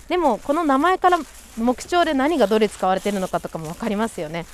[0.08, 1.18] でもこの名前から
[1.56, 4.46] 木彫で何がどれ使われてるのかとかもわかりますよね。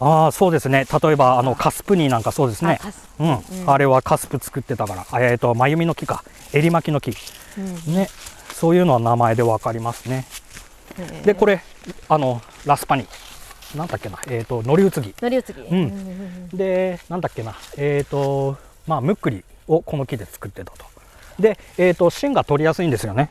[0.00, 0.86] ああそうですね。
[1.02, 2.78] 例えばあのカスプニーなんかそうですね。
[2.80, 5.06] あカスうん、あれはカスプ作ってたから。
[5.10, 6.22] あえっ、と真由美の木か。
[6.52, 7.12] 襟巻きの木。
[7.58, 7.94] うん。
[7.94, 8.08] ね
[8.58, 10.26] そういうのは名前でわかりますね。
[10.98, 11.02] え。
[11.22, 11.62] ーでこれ
[12.08, 13.06] あのラスパニ。
[13.76, 14.18] なんだっけな。
[14.26, 15.14] えっ、と乗り移ぎ。
[15.20, 16.48] 乗り移ぎ、うん。
[16.48, 17.54] でなんだっけな。
[17.76, 18.56] えっ、と
[18.88, 20.84] まあムックリをこの木で作ってたと。
[21.38, 23.30] でえっ、と芯が取りやすいんですよね。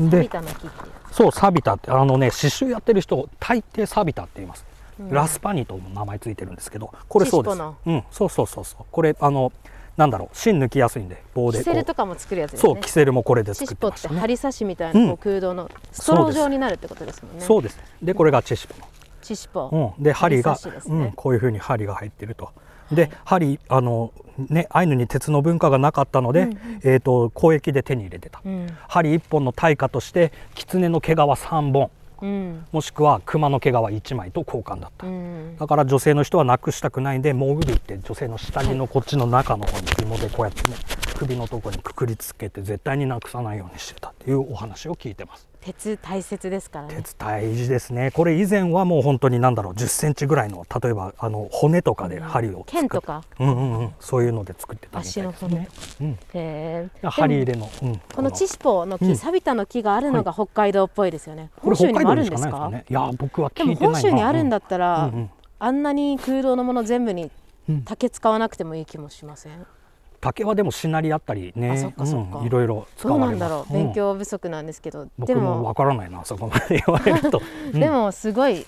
[0.00, 0.72] でタの木っていう。
[1.12, 4.64] そうサビタってあのね刺繍やってる人大抵サビタって言います、
[4.98, 5.10] うん。
[5.10, 7.58] ラスパニとも名前ついてるんですけどこれそうです。
[7.86, 8.86] うんそうそうそうそう。
[8.90, 9.52] これあの
[9.98, 12.72] なんだろう芯抜きやすいんで棒でキセルとかも作るやつですね。
[12.72, 17.44] そうキセルもこれでチ作っシポっててましたね針刺しみたいな空洞のストロー状になるってことですもんね。
[17.44, 17.78] そうです。
[18.00, 18.86] でこれがチェシポの。
[19.20, 20.58] チシポ、うん、で針が、ね。
[20.86, 22.50] うん、こういうふうに針が入ってると。
[22.92, 24.12] で針あの
[24.48, 26.48] ねアイヌに鉄の文化がなかったので、
[26.84, 28.66] えー、と交易で手に入れてた、うん。
[28.86, 31.90] 針1本の対価として狐の毛皮3本
[32.20, 32.66] うん。
[32.72, 35.56] もしくは熊の毛皮1枚と交換だった、うん。
[35.56, 40.76] だから女性の人はなくしたくないんでモグリって女性の下着のこっちの中の方に紐でこうやってね
[41.18, 45.48] 首のとこにくくりつけて絶対になくさないようにしてたっていうお話を聞いてます。
[45.60, 46.94] 鉄大切ですからね。
[46.94, 48.12] 鉄大事ですね。
[48.12, 53.24] これ以前はもう本当に何だろう1 0センチぐらいの例えばあの骨とかで針を剣とか？
[53.40, 53.94] うんうんうん。
[53.98, 55.68] そういうので作ってたみたいですね。
[56.00, 57.10] うん、へー。
[57.10, 59.16] 針入れの、うん、このチシポの木、うん。
[59.16, 62.70] サビタの木があるのが北海道っぽいですよね、これ本州にもあるんですか？
[62.70, 62.84] ね。
[62.88, 64.00] いや僕はでも聞いてないな。
[64.00, 67.32] 本州にあるんだったら、うんうんあんなに空洞のもの全部に
[67.68, 67.82] うん。
[67.82, 69.66] 竹使わなくてもいい気もしません？
[70.20, 71.70] 竹はでもしなりあったりね。
[71.70, 72.38] あそっかそっか。
[72.38, 75.08] うんいろいろ使どうなんだろう、勉強不足なんですけど。
[75.18, 75.56] 僕でも。
[75.56, 77.40] もわからないなそこまで言われると、
[77.72, 77.80] うん。
[77.80, 78.66] でもすごい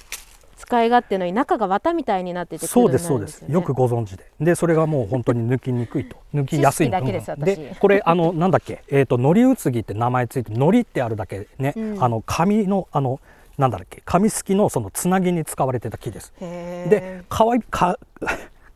[0.56, 3.44] 使い勝手のいい中が綿みたいになっててそうですそうです。
[3.48, 4.24] よ,、くご存知で。
[4.40, 6.16] でそれがもう本当に抜きにくいと。
[6.34, 7.36] 抜きやすいだけですう。
[7.36, 7.56] ん私。
[7.56, 8.84] でこれあのなんだっけ？
[8.90, 12.04] えっ、とのりうつぎって名前ついてのりってあるだけね、うん。
[12.04, 13.20] あの紙のあの
[13.58, 14.02] なんだっけ？
[14.04, 16.32] 紙すきのそのつなぎに使われてた木です。
[16.40, 16.88] へー。
[16.90, 17.98] で皮か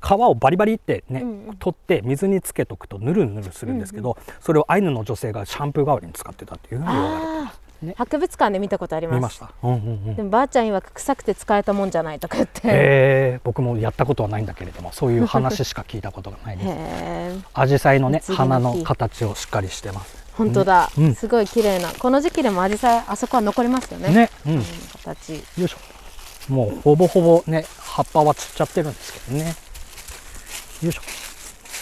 [0.04, 1.28] 皮をバリバリってね、うん。
[1.48, 9.16] うん取って水につけとくとヌルヌルするんですけど、それをアイヌの女性がシャンプー代わりに使ってたっていうふうに言われてあーね博物館で見たことあります。
[9.16, 9.80] 見ました、うんうんう
[10.10, 10.16] ん。
[10.16, 12.60] でもばあちゃん曰く臭くて使えたもんじゃないとか言って。
[12.60, 16.68] へえー僕もやったことはないんだけれどもそういう話しか聞いたことがないです。
[16.70, 20.24] えアジサイのね花の形をしっかりしてます。
[20.34, 21.14] 本当だ、うん。
[21.14, 21.92] すごい綺麗な。
[21.92, 24.12] この時期でもアジサイあそこは残りますよね。
[24.12, 24.64] ね、うん、うんよ
[25.04, 26.52] 形いしょ。
[26.52, 29.54] もうほぼほぼね葉っぱは散っちゃってるんですけどね
[30.82, 31.02] よいしょ。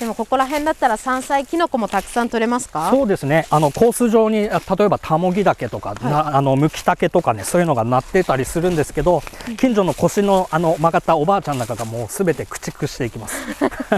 [0.01, 2.91] でもここら辺だったら山菜キノコもたくさん取れますか？
[2.91, 3.47] そうですね。
[3.51, 9.23] あのコース上にあ例えばタモギダケとか、なあのムキタケとかねそういうのがなってたりするんですけど
[9.59, 13.37] 近所の腰のあの曲がったおばあちゃんなんかがもうすべて駆逐していきます。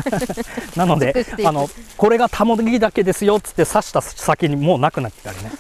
[0.76, 5.58] なのであのこれがタモギダケですよっつって刺した先にもうなくなってたりね、うん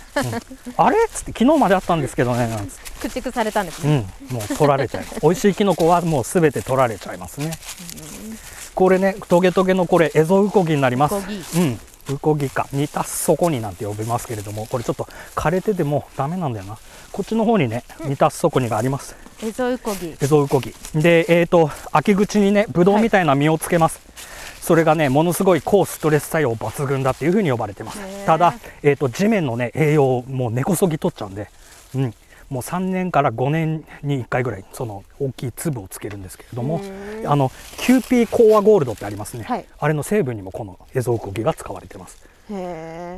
[0.76, 0.96] あれ？
[1.04, 5.20] っつって昨日まであったんですけどねなんつって駆逐されたんですうね、ん、もう取られちゃいます。
[5.22, 7.52] 美味しいキノコはもうすべて取られちゃいますね。
[8.74, 11.14] これね、トゲトゲのこれ、エゾウコギになります。
[11.14, 11.80] ウコギうん。
[12.08, 16.78] ウコギか、煮たそこになんて呼びますけれども、これちょっと枯れててもダメなんだよな。
[17.12, 19.14] こっちの方にね、煮たそこにがあります。
[19.42, 20.74] エゾウコギエゾウコギ。
[20.94, 24.00] で、えっ、と、秋口にね、ブドウみたいな実をつけます。
[24.64, 28.00] それがね、ものすごい高ストレス作用抜群だっていうふうに呼ばれてます。
[28.24, 31.50] ただ、えっ、と、地面のね、栄養をもう根こそぎ取っちゃうんで、
[31.94, 32.14] うん。
[32.48, 36.82] もう3年から5年に1回ぐらいその大きい粒をつけるんですけれども
[37.24, 39.64] あのキューピーコーワゴールドってありますね、はい。
[39.78, 42.22] あれの成分にもこのエゾウコギが使われてます。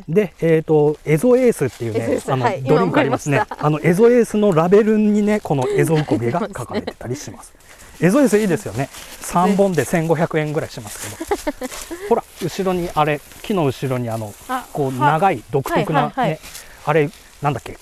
[0.09, 3.43] で、えー、とエゾエースっていうねあの、はいドリンクありますね。
[3.49, 7.53] あのエゾエースのラベルにねこのエゾウコギが書かれてたりします
[8.01, 8.89] エゾエースいいですよね。
[9.23, 12.09] 3本で1500円ぐらいしますけど。
[12.09, 16.41] ほら後ろにあれ木の後ろにあのあこうは長い独特な、ねはいはいはい。
[16.87, 17.11] あれ
[17.43, 17.79] なんだっけ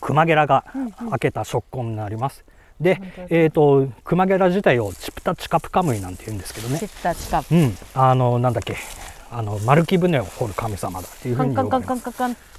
[0.00, 0.64] クマゲラが
[1.10, 2.44] 開けた食痕になります、
[2.80, 3.00] で、
[3.30, 6.78] えー、とクマゲラ自体をチプタチカプカムイなんて言うんですけどね。
[6.78, 7.76] チッタチカうん。
[7.94, 8.76] あのなんだっけ
[9.36, 12.00] あの丸木舟を掘る神様だっていうふカうにれます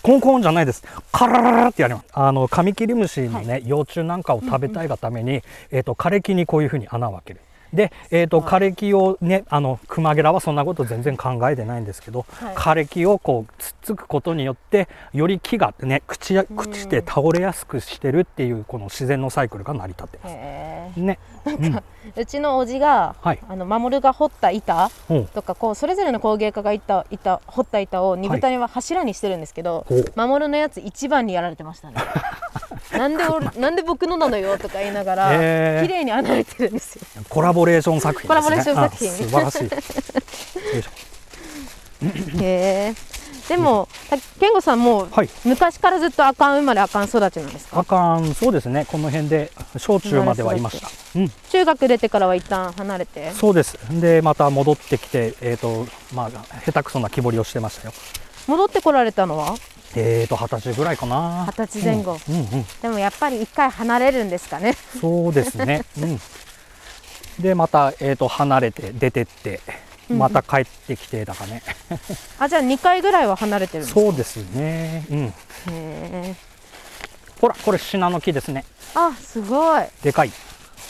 [0.02, 0.84] コンコンじゃないです。
[1.12, 2.06] カララララってやります。
[2.12, 7.40] あのカミキリムシのね、幼虫なんかを食べたいがために、えっ、と枯れ木にこういうふうに穴を開ける。
[7.76, 12.56] で、えっ、と枯れ木をね、あのクマゲラはそんなこと全然考えてないんですけど、はい。
[12.56, 20.34] 枯れ木をこうつっつくことによってより木がね朽ちや朽ちて倒れやすくしてるっていうこの自然のサイクルが成り立ってます。
[20.36, 21.84] へね、うん、え
[22.18, 23.40] うちのおじが、はい。
[23.48, 25.14] あの守が掘った板う。
[25.14, 30.14] んとかこうそれぞれの工芸家が板板掘った板を二豚には柱にしてるんですけど、ほう。
[30.16, 31.96] 守のやつ一番にやられてましたね
[32.92, 38.28] なんで俺 なんで僕のなのよとか言いながら、へー綺麗に穴開いてるんですよコラボレーション作品ですね。
[38.28, 39.70] コラボレーション作品あ素晴らしい。
[42.44, 42.94] へえ
[43.48, 47.80] でもた健吾さんもう、はい昔からずっとあかん生まれあかん育ちなんですか？
[47.80, 50.90] あかんそうですねこの辺で小中まではいました。
[51.16, 51.32] うん。
[51.52, 53.78] 中学出てからは一旦離れてそうです。
[54.02, 56.32] で、また戻ってきて、えっ、と、まあ、
[56.66, 57.94] 下手くそな木彫りをしてましたよ。
[58.48, 59.56] 戻ってこられたのは？
[59.96, 61.46] えっ、と、二十歳ぐらいかな。
[61.48, 62.66] 二十歳前後うん、うん、うん。
[62.82, 65.84] でもやっぱり一回離れるんですかねそうですね。
[66.00, 66.22] うん。
[67.40, 69.62] で、また、えっ、と、離れて、出てって、
[70.10, 71.64] また帰ってきてだかね。
[72.40, 74.00] あじゃあ2回ぐらいは離れてるんですか？
[74.02, 75.06] そうですね。
[75.10, 75.26] うん。
[75.28, 75.34] へ
[75.70, 76.36] え
[77.42, 78.66] ほら、これシナの木ですね。
[78.94, 80.32] あすごいでかい。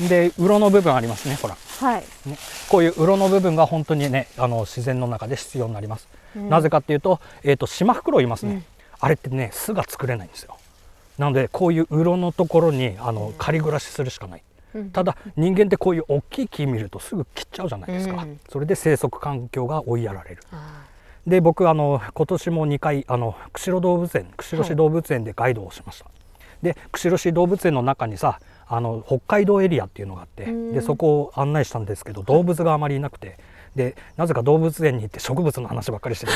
[0.02, 1.38] で、鱗の部分ありますね。
[1.42, 1.56] ほら。
[1.80, 2.38] はいね、
[2.70, 8.64] こういう鱗の部分が本当にねあの自然の中で必要になります、なぜかっていうと,、えー、とシマフクロウいますね、
[9.00, 10.58] あれってね巣が作れないんですよ。
[11.18, 14.92] なのでこういう鱗のところにあの仮暮らしするしかない、うん。
[14.92, 18.40] ただ人間ってこういう大きい木見るとすぐ切っちゃうじゃないですか、うん。
[18.50, 20.44] それで生息環境が追いやられる。
[20.52, 20.84] あ
[21.26, 26.06] で僕あの今年も2回あの釧路動物園釧路市動物園でガイドをしました、
[26.62, 30.74] で釧路市動物園の中にさあの北海道エリアっていうのがあってうん。
[30.74, 33.38] でそこを案内したんですけど動物があまりいなくて
[33.76, 36.32] でなぜか動物園に行って植物の話ばっかりしてる、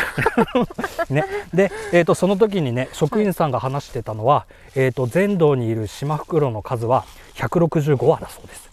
[1.10, 1.24] ね、
[1.54, 8.70] で、えー、とその時にね職員さんが話してたのは、えー、と全道にいるシマフクロウの数は165羽だそうです。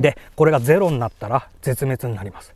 [0.00, 2.52] でこれがゼロになったら絶滅になります、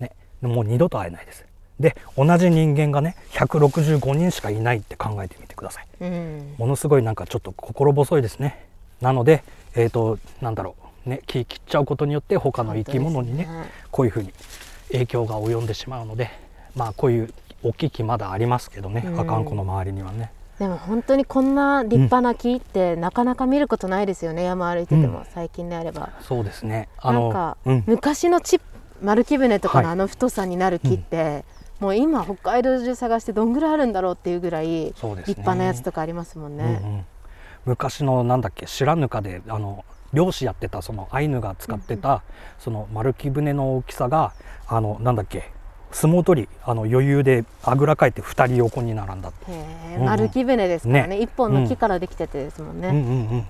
[0.00, 1.44] ね、もう二度と会えないです。
[1.78, 5.86] で同じ人間がね165人しかいないって考えてみてください。
[6.00, 6.54] うん。
[6.56, 8.64] ものすごいなんかちょっと心細いですね。
[9.02, 9.44] なので
[9.74, 10.82] えっ、となんだろう。
[11.04, 13.70] ね木切っちゃうことによって他の生き物にねね。
[13.90, 14.32] こういうふうに
[14.92, 16.30] 影響が及んでしまうので
[16.74, 19.20] まあこういう大きい木まだありますけどね、うん。
[19.20, 20.32] 阿寒湖の周りにはね。
[20.58, 25.24] でも本当にこんな立派な木ってなかなか見ることないですよね山歩いてても、うん。
[25.32, 26.10] 最近であれば。
[26.20, 26.88] そうですね。
[27.02, 28.60] なんか、うん、昔のチ
[29.00, 29.92] 丸木舟とかのはい。
[29.94, 31.44] あの太さになる木って、
[31.80, 36.80] もう今北海道中探してどんぐらいあるんだろうっていうぐらい立派なやつとかありますもんね。
[36.82, 37.04] うんうん。
[37.64, 42.22] 昔のなんだっけ白糠であの漁師やってたそのアイヌが使ってた、
[42.58, 44.32] その丸木舟の大きさが
[44.66, 45.50] あのなんだっけ
[45.92, 50.06] 相撲取りあの余裕であぐらかいて2人横に並んだへえうんうん。
[50.06, 51.16] 丸木舟ですからね。
[51.16, 51.22] ね。
[51.22, 52.94] 一本の木からできててですもんね、うん。
[52.96, 52.98] う
[53.36, 53.46] ん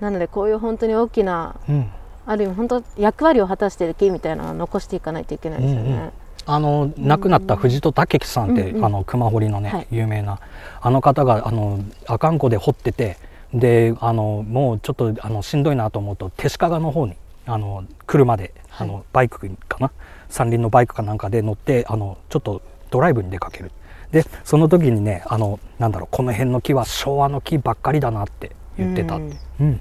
[0.00, 1.74] なのでこういう本当に大きなうん。
[1.76, 1.90] うん
[2.28, 5.90] ある意味本当役割を果たしてる木みたいなのを残していかないといけないですよね。
[5.90, 6.12] うんうん
[6.48, 9.86] あの亡くなった藤戸武樹さんって、うんうんあの熊掘りのね、はい。
[9.90, 10.38] 有名な
[10.80, 13.16] あの方があの阿寒湖で掘ってて
[13.54, 17.14] であのもうちょっとあのしんどいなと思うと手鹿の方に
[17.46, 19.92] あの車で、あのバイクかな？
[20.28, 23.70] 三輪のバイクかなんかで乗ってあのちょっとドライブに出かける。
[24.10, 29.16] でその時にねあのなんだろうこの辺の木は昭和の木ばっかりだなって言ってた。
[29.16, 29.80] って、うん。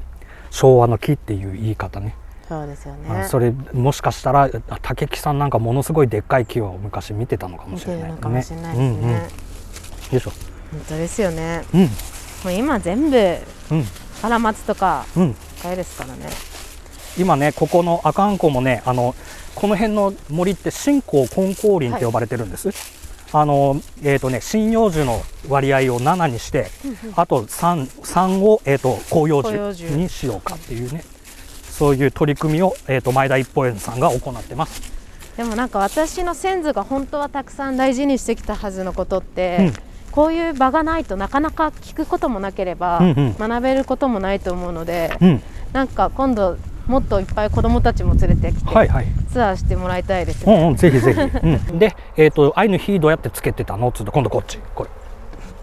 [0.51, 2.16] 昭和の木っていう言い方ね。
[2.47, 3.28] そうですよあね。
[3.28, 8.88] それもしかしたらあ竹木さんなんかものすごいでっかい木を昔見てたのかもしれないるのかもしれないですね。
[8.88, 9.20] うんうん、よ
[10.13, 10.32] いしょ。
[10.72, 11.63] 本当ですよね。
[11.74, 11.89] うん
[12.46, 13.18] もう今全部
[13.72, 13.84] うん。
[14.22, 15.36] カラマツとかうん。
[15.62, 16.30] 買えですからね。
[17.18, 19.16] 今ねここの阿寒湖もねあの
[19.56, 22.70] この辺の森って新興根高林って呼ばれてるんです、
[23.32, 26.68] あのえーとね、針葉樹の割合を7にして、
[27.16, 29.96] あと 3, 3を、えー、と広葉広葉樹樹。
[29.96, 31.04] にしようかっていうね。
[31.70, 34.82] そういう取り組みを、えー、と前田一歩園さんが行ってます。
[35.38, 39.74] でもなんか私の先祖が本当はたくさん大事にしてきたはずのことって、うん
[40.16, 43.01] こういう場がないとなかなか聞くこともなければ、
[43.38, 45.41] 学べることもないと思うので、うん、
[45.74, 46.57] なんか今度
[46.88, 49.07] もっといっぱい子どもたちも連れてきて、はいはい。
[49.32, 50.55] ツアーしてもらいたいですね。
[50.55, 51.20] うんうん、ぜひぜひ。
[51.20, 53.91] うん、で、えっ、と、アイヌヒどうやってつけてたの？
[53.91, 55.05] つうと、今度こっち、これ、うん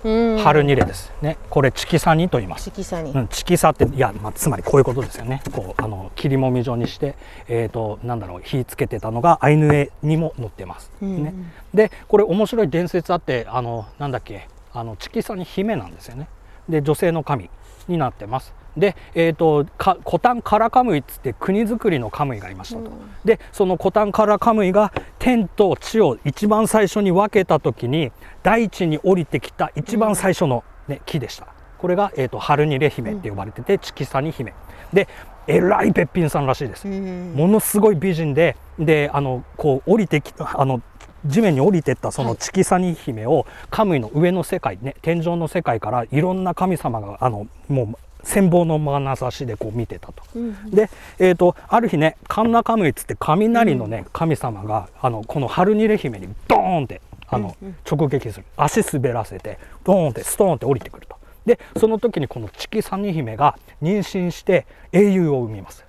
[0.03, 1.13] 春ニレです。
[1.23, 2.65] ね、これチキサニと言います。
[2.65, 5.43] 色彩に、うん、チキサって、いや、まあ、つまりこういうことですよね。
[5.53, 7.15] こう、あの、切りもみ状にして、
[7.49, 10.91] えっ、と、なんだろう、火つけてたのがアイヌ絵にも載ってます。
[11.01, 11.35] うんね。
[11.73, 16.27] で、これ面白い伝説あって、あの、なんだっけ、あの、チキサニ姫なんですよね。
[16.69, 17.49] で、女性の神
[17.87, 18.55] になってます。
[18.77, 22.91] で、えー、とかコタンカラカムイっつって国づくりのカムイがいましたと、
[23.25, 28.13] でそのコタンカラカムイが天と地を一番最初に分けた時に
[28.43, 31.47] 大地に降りてきた一番最初の、ね木でした。
[31.79, 34.55] これが、えー、とハルニレ姫って呼ばれてて、チキサニ姫。
[34.93, 35.09] で
[35.47, 37.35] えらいべっぴんさんらしいです、うん。
[37.35, 40.81] ものすごい美人でであのこう降りてきあの
[41.27, 50.23] 地面に降りてったそのチキサニ姫をカムイの上の世界ね天上の世界からいろんな神様があのもう羨望の眼差しでこう見てたと。
[50.71, 57.57] で、えー、とある日ねカンナカムイっつって雷のね、神様があのこのハルニレ姫にドーンってあの、
[57.91, 61.17] 直撃する足滑らせてドーンってストーンって降りてくると。
[61.47, 65.85] でその時にこのチキサニ姫が妊娠して英雄を産みます。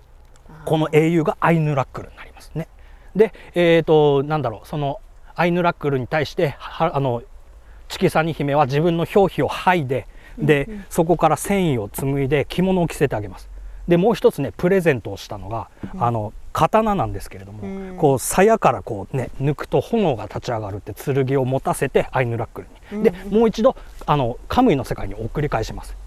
[0.66, 2.68] この英雄がアイヌラックルになりますね。
[3.16, 5.00] で、えー、となんだろうその
[5.36, 7.22] アイヌラックルに対してはあの
[7.88, 10.08] チキサニ姫は自分の表皮を剥いで
[10.38, 13.50] で、そこから繊維を紡いで着物を着せてあげます。
[13.88, 17.98] でもう一つねプレゼントをしたのが、あの刀なんですけれども、うん。
[17.98, 23.76] こう鞘からこうね抜くと炎が立ち上がるって剣を持たせてアイヌラックルに、でもう一度
[24.06, 25.98] あのカムイの世界に送り返します。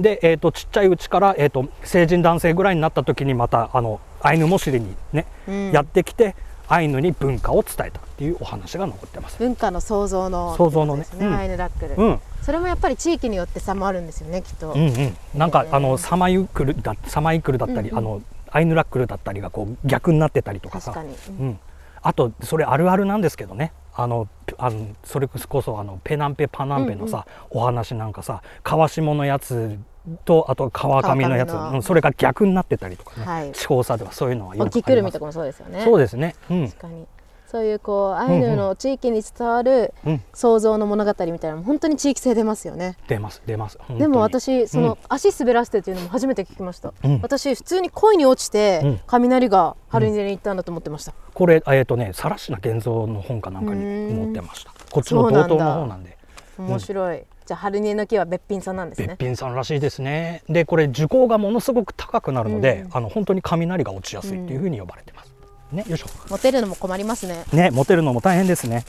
[0.00, 5.72] で、えー、とちっちゃいうちから、えー、と成人男性ぐらいになった時にまたあのアイヌモシリにね、うん。
[5.72, 6.34] やってきて
[6.68, 9.38] アイヌに文化を伝えたっていうお話が残ってます。
[9.38, 11.06] 文化の創造の創造のね。
[11.18, 11.34] うん。
[11.34, 12.20] アイヌラックル、うん。
[12.42, 18.04] それもやっぱり地域によって差もあるんですよねきっと、うんうん、なんかへーあのサマイクルだサマイクルだったり、うんうん。
[18.04, 20.92] あのアイヌラックルだったりがこう逆になってたりとかさ。
[20.92, 21.58] 確かに、うん、
[22.02, 23.72] あとそれあるあるなんですけどね。
[23.94, 29.76] あのペあのそれこそあのペナンペパナンペのさ、お話なんかさ川下のやつ
[30.24, 33.52] とあと川上のやつ、うんそれが逆になってたりとかね、はい。
[33.52, 35.84] 地方差ではそういうのはよくくるみとかもそうですよね。
[35.84, 36.68] そうですね、うん。
[36.68, 37.06] 確かに。
[37.50, 42.98] そういうこうアイヌの地域に伝わるうん、創造の物語みたいなのも本当に地域性出ますよね。
[43.08, 43.78] 出ます出ます。
[43.96, 44.98] でも私その、うん。
[45.08, 47.20] 足滑らせてっていうのも初めて聞きました、うん。
[47.22, 49.00] 私普通に恋に落ちて、うん。
[49.06, 53.82] 雷が春に行ったんだと思ってました、これえっ、とね更科現像の本かなんかに
[54.14, 54.72] 載ってました。
[54.90, 56.18] こっちの冒頭の方なんで。
[56.58, 59.06] 面白い、じゃあ春にの木はべっぴんさんなんですね。
[59.06, 60.42] べっぴんさんらしいですね。
[60.50, 62.90] でこれ受講がものすごく高くなるので、うん。
[62.98, 65.32] あの本当に雷が落ちやすいっていうふうに呼ばれてます、
[65.72, 66.08] ねよいしょ。
[66.28, 67.42] モテるのも困りますね。
[67.54, 68.84] ねモテるのも大変ですね。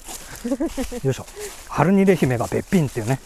[1.05, 1.25] よいしょ。
[1.69, 3.21] 春にレ姫がべっぴんっていうね。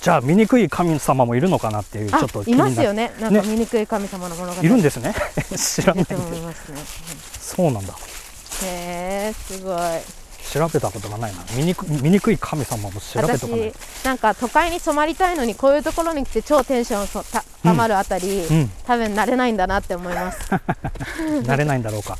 [0.00, 3.12] じゃあ醜い神様もいるのかなっていうちょあっといますよね。
[3.20, 4.62] なんかね醜い神様の物語。
[4.62, 5.12] いるんですね。
[5.54, 6.16] 知らないね。
[7.38, 7.92] そうなんだ。
[8.62, 11.42] へえすごい調べたことがないな。
[11.54, 13.72] 醜醜い神様も調べたことない。
[13.72, 18.70] 私なんか都会に染まりたいのにこういうところに来て超テンションそたたまるあたり、うん。
[18.84, 20.38] 多分慣れないんだなって思います。
[21.44, 22.18] 慣れないんだろうか。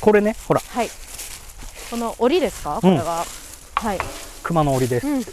[0.00, 0.62] これねほら。
[0.66, 0.90] はい。
[1.90, 2.78] この檻ですか？
[2.80, 3.24] これは、
[3.74, 3.98] はい。
[4.42, 5.24] 熊の檻です、うんうん。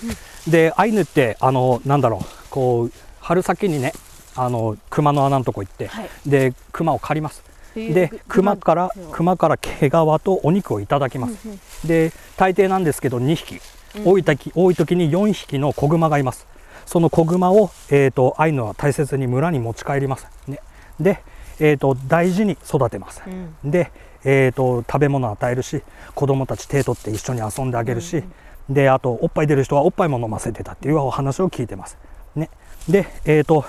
[0.47, 2.25] でアイヌってあのなんだろう。
[2.49, 2.91] こう
[3.21, 3.93] 春先にね
[4.35, 6.09] あの熊の穴のとこ行って、はい。
[6.25, 7.41] で熊を狩ります。
[7.41, 7.46] 冬
[7.77, 13.59] でぐ熊から熊熊から毛皮とお肉をいただきます、で大抵なんですけど2匹。
[14.05, 16.45] 多い時多い時に4匹の子熊がいます。
[16.85, 20.61] その子熊を、えー、とアイヌは大切に村に持ち帰ります、ね、
[20.99, 21.21] で、
[21.59, 23.71] えー、と大事に育てます、うん。
[23.71, 23.91] で、
[24.23, 25.81] えー、と食べ物を与えるし
[26.15, 28.23] 子供たち手取って一緒に遊んであげるし、
[28.69, 31.97] であとおっぱい出る人はおっぱいも飲ませてたっていうお話を聞いてます、
[32.35, 32.49] ね、
[32.87, 33.65] でえー、と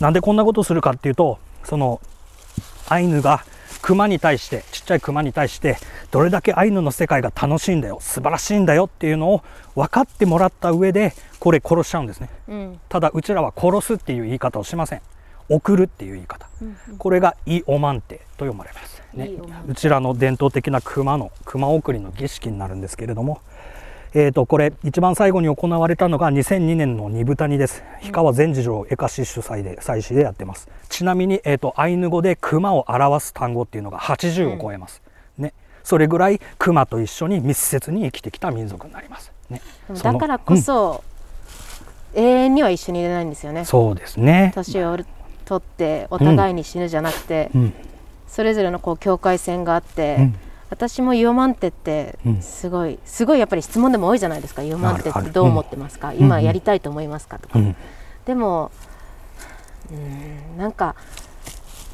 [0.00, 2.00] なんでこんなことするかっていうとその
[2.88, 3.44] アイヌが
[3.82, 5.76] 熊に対してちっちゃい熊に対して
[6.10, 9.42] どれだけアイヌの世界が楽しいんだよ素晴らしいんだよっていうのを
[9.74, 12.28] 分かってもらった上でこれ殺しちゃうんですね。
[12.48, 12.80] うん。
[12.88, 15.02] ただうちらは殺すっていう言い方をしません。
[15.48, 16.46] 送るっていう言い方。
[16.98, 19.30] これがイオマンテと読まれます、ね。
[19.66, 23.40] うちらの伝統的な熊の熊送りの儀式になるんですけれども
[24.14, 27.82] えー、とこれ一番最後に行われたのが2002年の二豚煮です。
[28.00, 30.68] 氷川善次郎エカシ主催で祭祀でやってます。
[30.88, 35.02] ちなみに、えー、とアイヌ語で熊を表す単語っていうのが80を超えます、
[35.36, 35.52] ね、
[35.84, 39.60] それぐらい熊と一緒に密接に生きてきた民族になります、ね、
[40.02, 41.04] だからこそ、
[42.14, 43.64] 永遠には一緒にいれないんですよね。
[43.64, 44.98] そうですね、年を
[45.44, 47.74] 取ってお互いに死ぬじゃなくて、うん。
[48.26, 50.34] それぞれのこう境界線があって、うん
[50.70, 52.42] 私もイオマンテってうん。
[52.42, 54.62] すごい、すごいやっぱり質問でも多いじゃないですか。
[54.62, 56.18] イオマンテってどう思ってますか、ん。
[56.18, 57.38] 今やりたいと思いますか？
[57.38, 57.76] とか、うん。
[58.26, 58.70] でも
[59.90, 60.94] うんなんか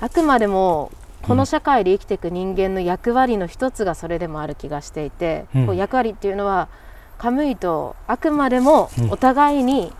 [0.00, 0.90] あくまでも
[1.22, 5.66] この社会で生きていく人間の役割の一つがそれでもある気がしていて、うん。
[5.66, 6.68] こう役割っていうのは
[7.16, 9.10] カムイとあくまでもうん。
[9.12, 9.92] お互いに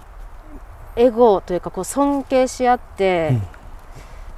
[0.97, 3.43] エゴというかこう尊敬し合って、うん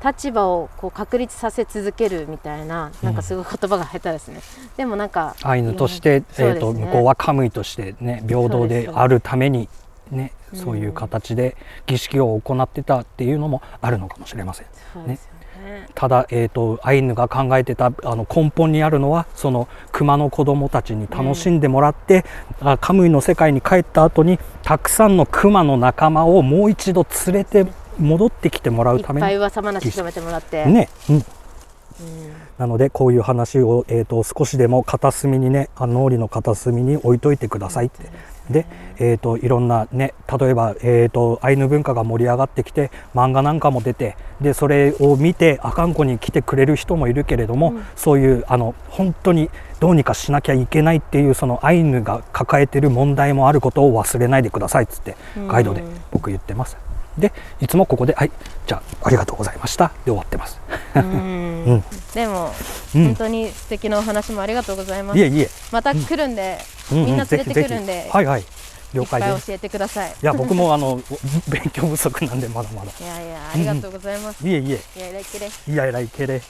[0.06, 4.40] 立場をこう確立させ続けるみたいななんかすごい言葉が下手ですね。
[4.76, 9.68] でもなんかアイヌとして、えー、と向こうはカムイとしてね平等であるために
[10.10, 14.66] ねうんそういう形で儀式を行ってたっていうのもあるのかもしれません。
[14.92, 15.36] そうですよね。
[15.94, 22.24] ただ、えー、とアイヌが考えてたあの根本にあるのはその熊の子供たちに楽しんでもらって、
[22.60, 27.66] あカムイの世界に帰った後にたくさんの熊の仲間をもう一度連れて
[27.98, 31.22] 戻ってきてもらいうっぱいために噂話広めてもらって、ね、うん、うん。
[32.58, 38.10] なのでこういう話を、えー、と少しでも片隅にねあの脳裏の片隅に置いといてくださいって。
[38.50, 38.66] で、
[38.98, 55.16] えー、といろんなね例えば、えー、とアイヌ文化が盛り上がってきて漫画なんかも出てでそれを見て阿寒湖に来てくれる人もいるけれども、そういうあの本当にどうにかしなきゃいけないっていうそのアイヌが抱えてる問題もあることを忘れないでくださいっつって
[55.48, 55.82] ガイドで
[56.12, 56.76] 僕言ってます。
[57.18, 58.30] でいつもここで「はい
[58.66, 60.60] じゃあありがとうございました」で終わってます。
[60.94, 61.02] うん
[61.66, 62.52] うんでも、
[62.94, 65.18] うん本当に素敵なお話もありがとうございます。
[65.18, 66.58] いえいえ、また来るんで、
[66.90, 68.44] うんうんみんな連れてくるんぜひぜで、ひはいはいい
[68.94, 69.30] 了解です。
[69.30, 70.10] っぱい教えてください。
[70.10, 71.00] いや僕もあの
[71.48, 72.92] 勉強不足なんでまだまだ。
[72.98, 74.46] いやいや、ありがとうございます。
[74.46, 75.72] いえいえいやいや、きれい。
[75.72, 76.40] いやえらいけれ。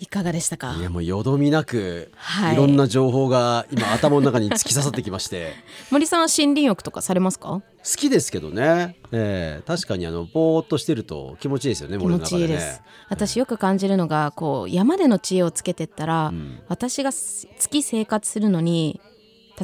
[0.00, 0.76] いかがでしたか？
[0.78, 2.54] いやもうよどみなく、はい。
[2.54, 5.52] い、ろんな情報が今頭の中に突き刺さってきまして。
[5.90, 7.48] 森さんは森林浴とかされますか？
[7.48, 7.62] 好
[7.96, 12.80] きですけどね、えー確かにあのぼーっとしてると気持ちいいですよね気持ちいいです。
[13.08, 16.60] 私よく感じるのがこう山での知恵をつけてったら、ん。
[16.68, 19.00] 私がす月生活するのに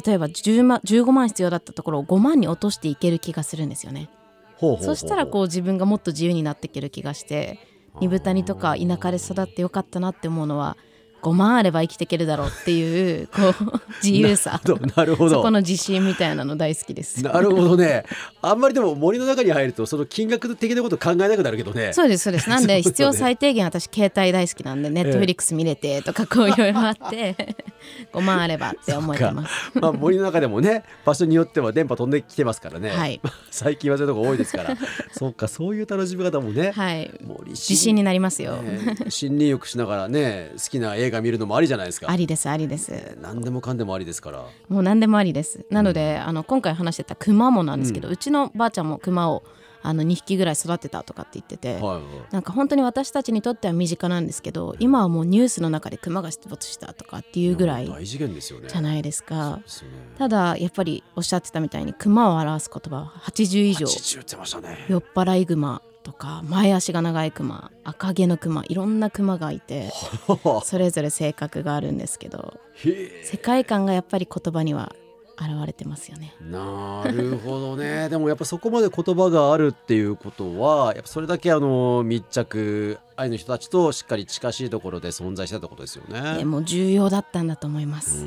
[0.05, 4.09] 例えば10万15万必要だったところを5万に落としていける気がするんですよね。
[4.57, 4.95] ほうほうほうほう。
[4.95, 7.59] そしたらこう自分がもっと自由になっていける気がして
[7.99, 10.77] 二豚にとか田舎で育ってよかったなって思うのは
[11.25, 14.61] 5万あれば生きていけるだろうっていうこう 自由さ。
[14.63, 15.37] ななるほど。
[15.37, 17.23] そこの自信みたいなの大好きです。
[17.23, 18.03] なるほどね。
[18.43, 21.93] あんまりでも森の中に入るとその金額的なこと考えなくなるけどね。
[21.93, 22.47] そうですそうです。
[22.47, 27.55] なんで必要最低限私携帯大好きなんでネットフリックス見れてとかこういろいろあって
[28.13, 29.71] 5万あればって思ってます。
[29.79, 33.19] まあ森の中でもね場所によっては電波飛んできてますからね、はい。
[33.49, 34.77] 最近はそういうとこ多いですから。
[35.11, 37.11] そうかそういう楽しみ方もね、はい。
[37.25, 42.09] 森自信になりますよ、ね森林浴しながらね好きな映画見るのもありじゃないですか。
[42.09, 42.91] ありですありです。
[42.91, 44.45] ね何でもかんでもありですから。
[44.69, 45.65] もう何でもありです。
[45.69, 49.43] なので、あの今回話してた熊もなんですけど、うちのばあちゃんも熊を
[49.85, 52.03] あの2匹ぐらい育てたとかって言ってて、はいはい。
[52.31, 58.67] なんか本当に私たちにとっては身近なんですけど今はもうニュースの中でクマが出没したとかっていうぐらい大事件ですよね。
[58.67, 59.57] じゃないですか。
[59.57, 59.63] ね。
[60.17, 63.85] ただやっぱりおっしゃってたみたいにクマを表す言葉は80以上。
[63.85, 64.85] 80ってましたね。
[64.89, 69.91] 酔っ払いグマとか前足が長いクマ赤毛のクマいろんなクマがいて
[70.63, 74.93] それぞれ性格があるんですけどへ世界観がやっぱり言葉には
[75.39, 76.33] 現れてますよね。
[76.41, 78.07] えなるほどね。
[78.09, 86.37] でもやっぱそこまで言葉があるっていうことはやっぱそれだけあの密着愛の人たちとしっかり近しいところで存在してたってことですよね。
[86.37, 88.25] でも重要だったんだと思います。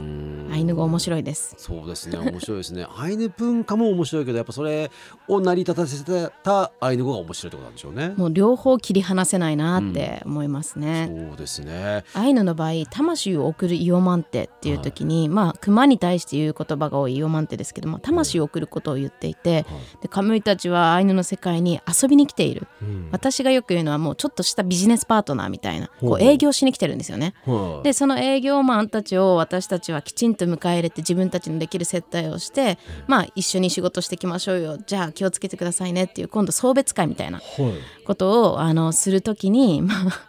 [0.50, 1.54] アイヌ語面白いです。
[1.58, 2.86] そうですね面白いですね。
[2.96, 4.90] アイヌ文化も面白いけどやっぱそれ
[5.26, 8.14] を成り立たせてたアイヌ語が面白いってことなんでしょうね。
[8.16, 12.04] もう両方切り離せないなって思いますね、そうですね。
[12.14, 19.64] アイヌの場合魂を送るイオマンテっていう時に、まあ熊に対して言う言葉が多いイオマンテですけども魂を送ることを言っていて、
[20.02, 22.66] でカムイたちはアイヌの世界に遊びに来ている、
[23.12, 27.34] 私がよく言うのはもうちょっとしたビジネスパートナーみたいなこう営業しに来てるんですよね。
[27.44, 27.84] はい。
[27.84, 34.78] でその営業マンたちを私たちはきちんと迎え入れて自分たちのできる接待をして、まあ一緒に仕事していきましょうよ。
[34.78, 37.40] じゃあ気をつけてくださいねっていう今度送別会みたいな
[38.06, 40.28] ことをあのするときにまあ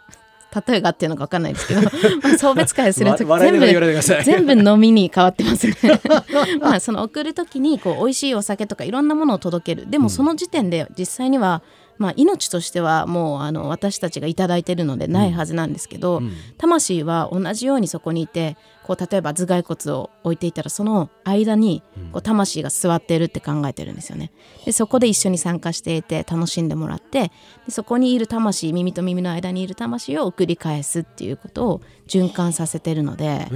[0.66, 1.82] 例えがっていうのか分かんないですけど、
[2.22, 5.74] まあ、送別会をするときわ笑いながら全部 全部飲みに変わってますね。
[6.60, 9.88] まあその送るときにこう美味しいお酒とかいろんなものを届ける。
[9.88, 11.62] でもその時点で実際には、
[11.98, 16.22] まあ、命としてはもうあの私たちが頂いてるのでないはずなんですけど、
[16.58, 18.56] 魂は同じようにそこにいて
[18.90, 21.80] こう例えば頭蓋骨を置いていたらその間に
[22.10, 24.32] こう魂が座っているって考えてるんですよね。
[24.64, 27.30] でそこで一緒に参加していて楽しんでもらって
[27.66, 33.46] でそこにいる魂耳と耳の間にいる魂を送り返すっていうことを循環させてるので。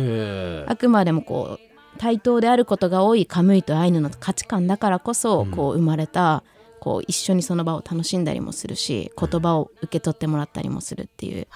[0.68, 6.44] あくまでもこう対等であることが多いカムイとアイヌの価値観だからこそこう生まれた
[6.78, 11.48] こう一緒にその場を楽しんだりもするし言葉を受け取ってもらったりもするっていう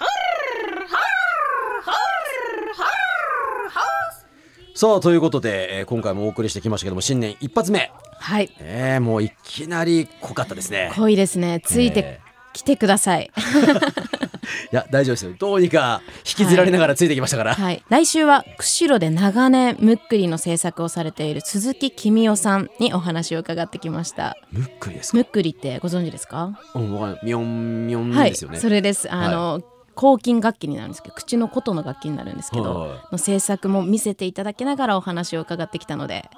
[4.79, 7.91] さあということで、えー今回もお送りしてきましたけども新年一発目。
[8.17, 8.49] はい。
[8.59, 10.93] えー、もういきなり濃かったですね。
[10.95, 11.61] 濃いですね。
[11.65, 12.19] ついてえ
[12.53, 13.29] きてください。
[14.71, 15.33] いや大丈夫ですよ。
[15.37, 17.83] どうにか引きずられながらついてきましたから、はい。
[17.89, 24.37] 来週は釧路で長年ムックリの制作をされている鈴木君代さんにお話を伺ってきました。
[24.53, 25.17] むっくりですか？
[25.17, 26.57] ムックリってご存知ですか？
[26.73, 27.19] うんわかんない。
[27.25, 29.11] ミョンミョンはいですよね、それです。
[29.11, 29.61] あの、
[29.99, 32.99] 抗菌楽器になるんですけど口の琴の楽器になるんですけど、はい。
[33.11, 36.29] の制作も見せていただきながらお話を伺ってきたので。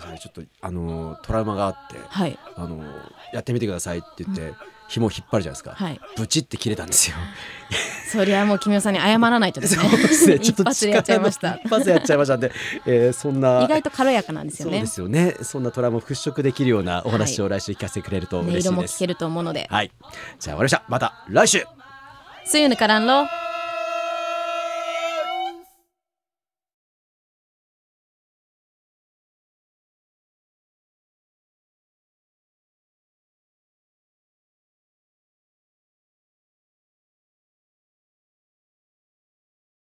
[0.00, 2.38] 私はちょっとあのートラウマがあって、はい。
[2.56, 2.84] あのー
[3.34, 4.54] やってみてくださいって言って、
[4.88, 6.00] 紐を引っ張るじゃないですか、はい。
[6.16, 7.16] ブチって切れたんですよ。
[8.10, 9.84] そりゃもう君代さんに謝らないとですね。
[10.38, 11.60] ねちょっと一発でやっちゃいました。
[11.62, 12.38] 一発でやっちゃいました。
[12.38, 12.52] んで、
[12.86, 14.78] えーそんな意外と軽やかなんですよね。
[14.78, 15.36] そうですよね。
[15.42, 18.68] そんなトラウマを払拭できるようなお話を来週聞かせてくれると音嬉しいです。
[18.68, 19.68] 色も聞けると思うので。
[19.70, 19.92] はい。
[20.00, 20.84] じゃあ終わりました。
[20.88, 21.66] また来週
[22.44, 23.26] See you ねからんろ